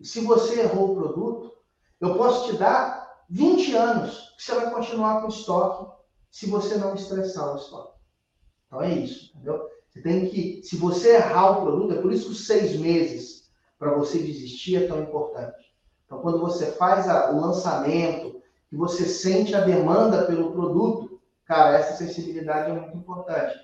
[0.04, 1.52] Se você errou o produto,
[1.98, 5.92] eu posso te dar 20 anos que você vai continuar com o estoque
[6.30, 7.98] se você não estressar o estoque.
[8.66, 9.66] Então é isso, entendeu?
[9.88, 13.48] Você tem que, se você errar o produto, é por isso que os seis meses
[13.78, 15.74] para você desistir é tão importante.
[16.04, 21.78] Então, quando você faz a, o lançamento, que você sente a demanda pelo produto, cara,
[21.78, 23.56] essa sensibilidade é muito importante.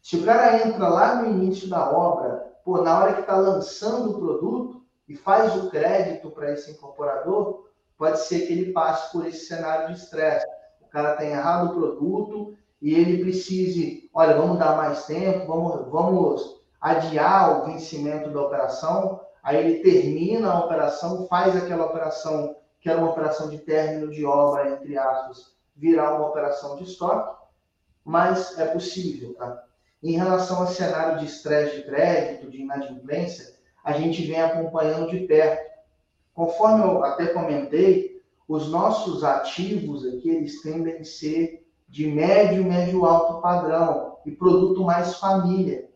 [0.00, 4.10] Se o cara entra lá no início da obra, pô, na hora que está lançando
[4.10, 4.77] o produto
[5.08, 9.88] e faz o crédito para esse incorporador, pode ser que ele passe por esse cenário
[9.88, 10.46] de estresse.
[10.80, 15.88] O cara tem errado o produto e ele precise, olha, vamos dar mais tempo, vamos,
[15.90, 19.20] vamos adiar o vencimento da operação.
[19.42, 24.24] Aí ele termina a operação, faz aquela operação que era uma operação de término de
[24.24, 27.36] obra, entre aspas, virar uma operação de estoque,
[28.04, 29.64] mas é possível, tá?
[30.00, 33.57] Em relação ao cenário de estresse de crédito, de inadimplência,
[33.88, 35.66] a gente vem acompanhando de perto.
[36.34, 43.06] Conforme eu até comentei, os nossos ativos aqui, eles tendem a ser de médio, médio
[43.06, 45.88] alto padrão e produto mais família.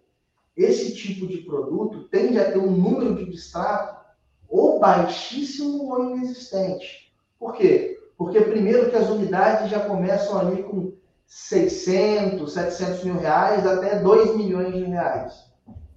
[0.57, 4.03] Esse tipo de produto tende a ter um número de distrato
[4.49, 7.15] ou baixíssimo ou inexistente.
[7.39, 8.01] Por quê?
[8.17, 10.95] Porque primeiro que as unidades já começam ali com
[11.27, 15.52] 600, 700 mil reais até 2 milhões de reais.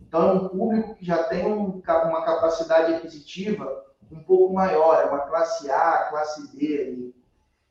[0.07, 5.05] Então, é um público que já tem um, uma capacidade aquisitiva um pouco maior, é
[5.05, 7.15] uma classe A, classe B ali.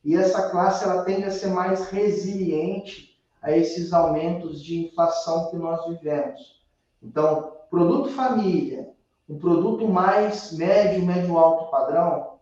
[0.03, 5.57] E essa classe ela tende a ser mais resiliente a esses aumentos de inflação que
[5.57, 6.61] nós vivemos.
[7.01, 8.89] Então, produto família,
[9.27, 12.35] um produto mais médio, médio alto padrão,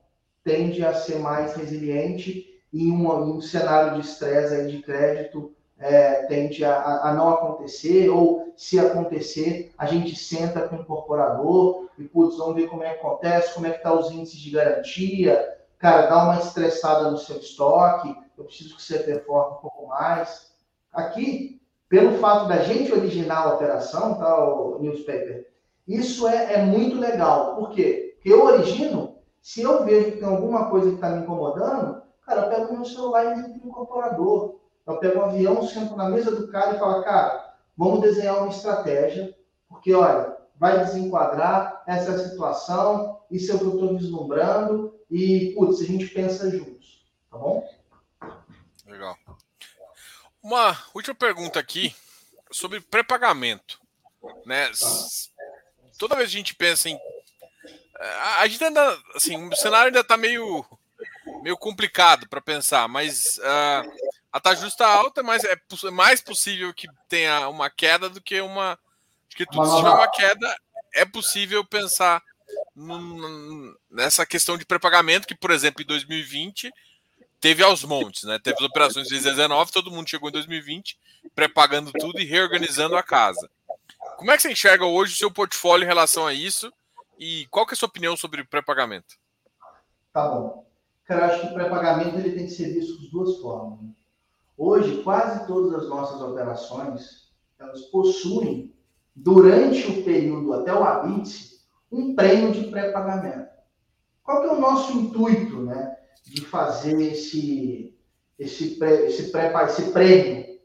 [0.43, 5.53] tende a ser mais resiliente em um, um cenário de estresse de crédito
[5.83, 11.89] é, tende a, a, não acontecer, ou se acontecer, a gente senta com o incorporador
[11.97, 14.51] e, putz, vamos ver como é que acontece, como é que tá os índices de
[14.51, 19.87] garantia, cara, dá uma estressada no seu estoque, eu preciso que você performe um pouco
[19.87, 20.53] mais.
[20.91, 25.47] Aqui, pelo fato da gente originar a operação, tá, o newspaper,
[25.87, 27.55] isso é, é muito legal.
[27.55, 28.13] Por quê?
[28.15, 32.41] Porque eu origino, se eu vejo que tem alguma coisa que está me incomodando, Cara,
[32.41, 34.55] eu pego meu celular e ligo no incorporador.
[34.85, 38.49] Eu pego um avião, sento na mesa do cara e falo, cara, vamos desenhar uma
[38.49, 39.35] estratégia,
[39.67, 45.81] porque, olha, vai desenquadrar essa situação, isso é o que eu estou vislumbrando, e, putz,
[45.81, 47.67] a gente pensa juntos, tá bom?
[48.85, 49.17] Legal.
[50.41, 51.95] Uma última pergunta aqui
[52.51, 53.79] sobre pré-pagamento.
[54.45, 54.67] Né?
[54.69, 54.87] Tá.
[55.97, 56.99] Toda vez que a gente pensa em.
[58.39, 58.97] A gente ainda.
[59.15, 60.65] Assim, o cenário ainda está meio
[61.41, 63.91] meio complicado para pensar, mas uh,
[64.33, 65.55] a taxa justa alta, mas é
[65.91, 68.71] mais possível que tenha uma queda do que uma.
[69.27, 70.57] Acho que tudo se tiver uma queda,
[70.95, 72.21] é possível pensar
[73.91, 76.73] nessa questão de pré-pagamento, que, por exemplo, em 2020
[77.39, 78.39] teve aos montes, né?
[78.39, 80.97] Teve as operações de 19, todo mundo chegou em 2020
[81.35, 83.49] pré-pagando tudo e reorganizando a casa.
[84.17, 86.73] Como é que você enxerga hoje o seu portfólio em relação a isso?
[87.19, 89.15] E qual que é a sua opinião sobre pré-pagamento?
[90.11, 90.65] Tá bom.
[91.05, 93.79] Cara, acho que pré-pagamento ele tem que ser visto de duas formas.
[93.81, 93.89] Né?
[94.57, 98.73] Hoje, quase todas as nossas operações, elas possuem,
[99.15, 101.59] durante o período até o habite,
[101.91, 103.49] um prêmio de pré-pagamento.
[104.23, 105.95] Qual que é o nosso intuito, né,
[106.25, 107.95] de fazer esse,
[108.39, 110.59] esse, pré, esse, pré, esse prêmio?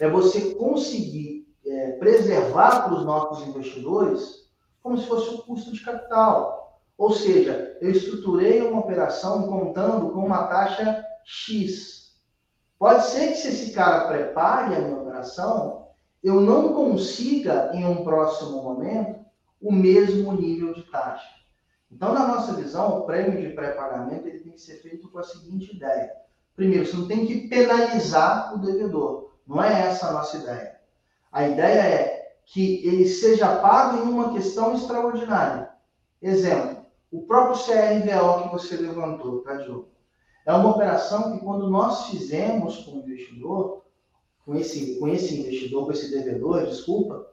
[0.00, 4.44] É você conseguir é, preservar para os nossos investidores
[4.82, 6.80] como se fosse um custo de capital.
[6.96, 12.03] Ou seja, eu estruturei uma operação contando com uma taxa X.
[12.78, 15.88] Pode ser que se esse cara prepare a minha operação,
[16.22, 19.24] eu não consiga, em um próximo momento,
[19.60, 21.28] o mesmo nível de taxa.
[21.90, 25.22] Então, na nossa visão, o prêmio de pré-pagamento ele tem que ser feito com a
[25.22, 26.10] seguinte ideia.
[26.56, 29.30] Primeiro, você não tem que penalizar o devedor.
[29.46, 30.76] Não é essa a nossa ideia.
[31.30, 35.70] A ideia é que ele seja pago em uma questão extraordinária.
[36.20, 39.93] Exemplo, o próprio CRVO que você levantou, tá, Diogo?
[40.46, 43.82] É uma operação que, quando nós fizemos com o investidor,
[44.44, 47.26] com esse, com esse investidor, com esse devedor, desculpa,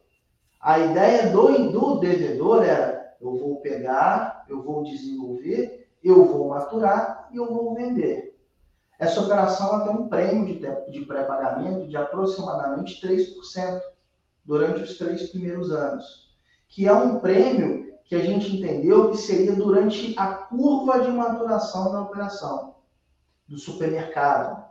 [0.62, 7.28] a ideia do, do devedor era: eu vou pegar, eu vou desenvolver, eu vou maturar
[7.34, 8.40] e eu vou vender.
[8.98, 13.82] Essa operação tem um prêmio de, de pré-pagamento de aproximadamente 3%
[14.46, 16.30] durante os três primeiros anos,
[16.70, 21.92] que é um prêmio que a gente entendeu que seria durante a curva de maturação
[21.92, 22.76] da operação
[23.52, 24.64] do supermercado.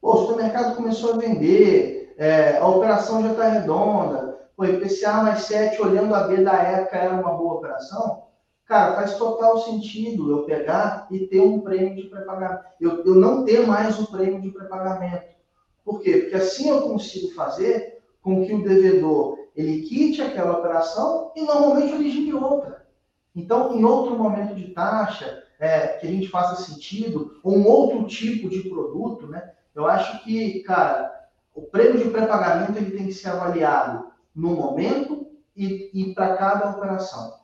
[0.00, 5.42] Pô, o supermercado começou a vender, é, a operação já está redonda, o IPCA mais
[5.42, 8.22] 7 olhando a B da época era uma boa operação,
[8.64, 12.64] cara, faz total sentido eu pegar e ter um prêmio de pré-pagamento.
[12.80, 15.36] Eu, eu não ter mais o prêmio de pré-pagamento.
[15.84, 16.18] Por quê?
[16.18, 21.94] Porque assim eu consigo fazer com que o devedor ele quite aquela operação e normalmente
[21.94, 22.86] origine outra.
[23.34, 28.06] Então, em outro momento de taxa, é, que a gente faça sentido, ou um outro
[28.06, 29.52] tipo de produto, né?
[29.74, 31.12] Eu acho que, cara,
[31.54, 36.70] o prêmio de pré-pagamento ele tem que ser avaliado no momento e, e para cada
[36.70, 37.34] operação.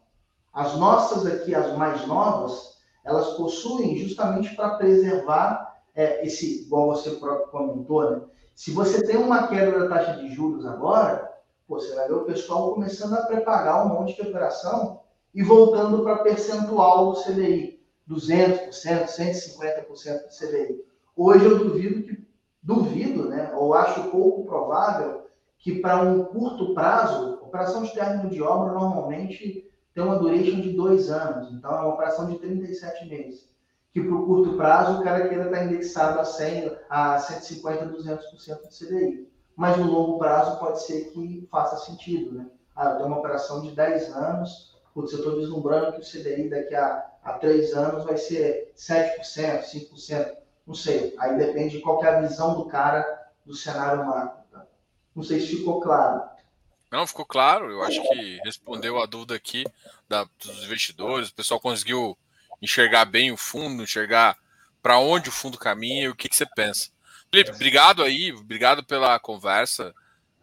[0.53, 7.11] As nossas aqui, as mais novas, elas possuem justamente para preservar é, esse, igual você
[7.11, 8.23] próprio comentou, né?
[8.55, 11.29] Se você tem uma queda da taxa de juros agora,
[11.67, 15.01] pô, você vai ver o pessoal começando a prepagar um monte de operação
[15.35, 17.74] e voltando para percentual do CDI,
[18.09, 20.85] 200%, 150% do CDI.
[21.17, 22.25] Hoje eu duvido que
[22.63, 25.27] duvido, né, ou acho pouco provável
[25.59, 30.73] que para um curto prazo, operação de término de obra normalmente tem uma duration de
[30.73, 33.49] dois anos, então é uma operação de 37 meses.
[33.93, 37.87] Que para o curto prazo o cara queira estar tá indexado a 100, a 150,
[37.87, 38.19] 200%
[38.63, 39.29] do CDI.
[39.55, 42.47] Mas no longo prazo pode ser que faça sentido, né?
[42.75, 46.51] Ah, eu tenho uma operação de 10 anos, putz, eu estou vislumbrando que o CDI
[46.51, 51.14] daqui a, a 3 anos vai ser 7%, 5%, não sei.
[51.18, 53.05] Aí depende de qual é a visão do cara
[53.45, 54.43] do cenário macro.
[54.53, 54.66] Tá?
[55.16, 56.22] Não sei se ficou claro.
[56.93, 57.70] Não, ficou claro.
[57.70, 59.64] Eu acho que respondeu a dúvida aqui
[60.09, 61.31] da, dos investidores.
[61.31, 62.16] O pessoal conseguiu
[62.61, 64.37] enxergar bem o fundo, enxergar
[64.83, 66.91] para onde o fundo caminha e o que, que você pensa.
[67.31, 69.95] Felipe, obrigado aí, obrigado pela conversa.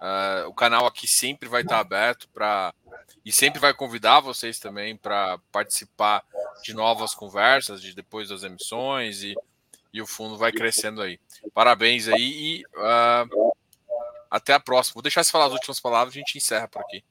[0.02, 2.74] Uh, o canal aqui sempre vai estar aberto para
[3.24, 6.24] e sempre vai convidar vocês também para participar
[6.64, 9.36] de novas conversas de depois das emissões e,
[9.94, 11.20] e o fundo vai crescendo aí.
[11.54, 13.52] Parabéns aí e uh,
[14.30, 14.96] até a próxima.
[14.96, 17.04] Vou deixar você falar as últimas palavras e a gente encerra por aqui.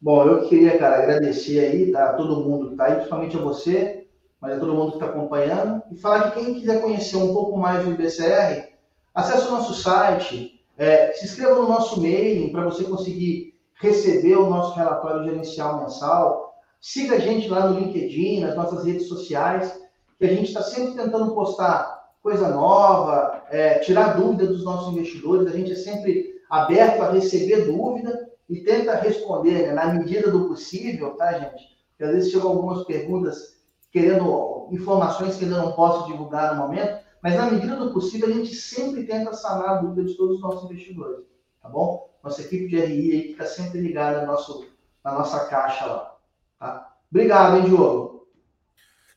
[0.00, 2.12] Bom, eu queria, cara, agradecer aí, tá?
[2.12, 4.06] Todo mundo que tá aí, principalmente a você,
[4.38, 5.82] mas a todo mundo que está acompanhando.
[5.90, 8.68] E falar que quem quiser conhecer um pouco mais do IBCR,
[9.14, 14.50] acesse o nosso site, é, se inscreva no nosso mailing para você conseguir receber o
[14.50, 16.43] nosso relatório gerencial mensal.
[16.84, 19.80] Siga a gente lá no LinkedIn, nas nossas redes sociais,
[20.18, 25.46] que a gente está sempre tentando postar coisa nova, é, tirar dúvida dos nossos investidores.
[25.46, 30.46] A gente é sempre aberto a receber dúvida e tenta responder né, na medida do
[30.46, 31.74] possível, tá, gente?
[31.88, 33.56] Porque às vezes chegam algumas perguntas
[33.90, 38.32] querendo informações que ainda não posso divulgar no momento, mas na medida do possível a
[38.32, 41.24] gente sempre tenta sanar a dúvida de todos os nossos investidores,
[41.62, 42.10] tá bom?
[42.22, 44.66] Nossa equipe de RI aí fica sempre ligada no nosso,
[45.02, 46.13] na nossa caixa lá,
[46.58, 46.96] tá?
[47.10, 48.28] Obrigado, hein, Diogo?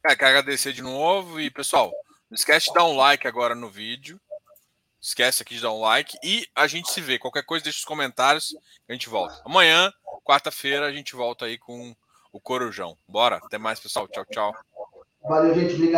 [0.05, 1.91] É, quero agradecer de novo e, pessoal,
[2.29, 4.19] não esquece de dar um like agora no vídeo
[5.07, 7.19] Esquece aqui de dar um like e a gente se vê.
[7.19, 8.55] Qualquer coisa, deixa os comentários
[8.89, 9.41] a gente volta.
[9.45, 9.89] Amanhã,
[10.23, 11.95] quarta-feira, a gente volta aí com
[12.31, 12.97] o Corujão.
[13.07, 14.07] Bora, até mais, pessoal.
[14.07, 14.55] Tchau, tchau.
[15.23, 15.75] Valeu, gente.
[15.75, 15.95] Obrigado.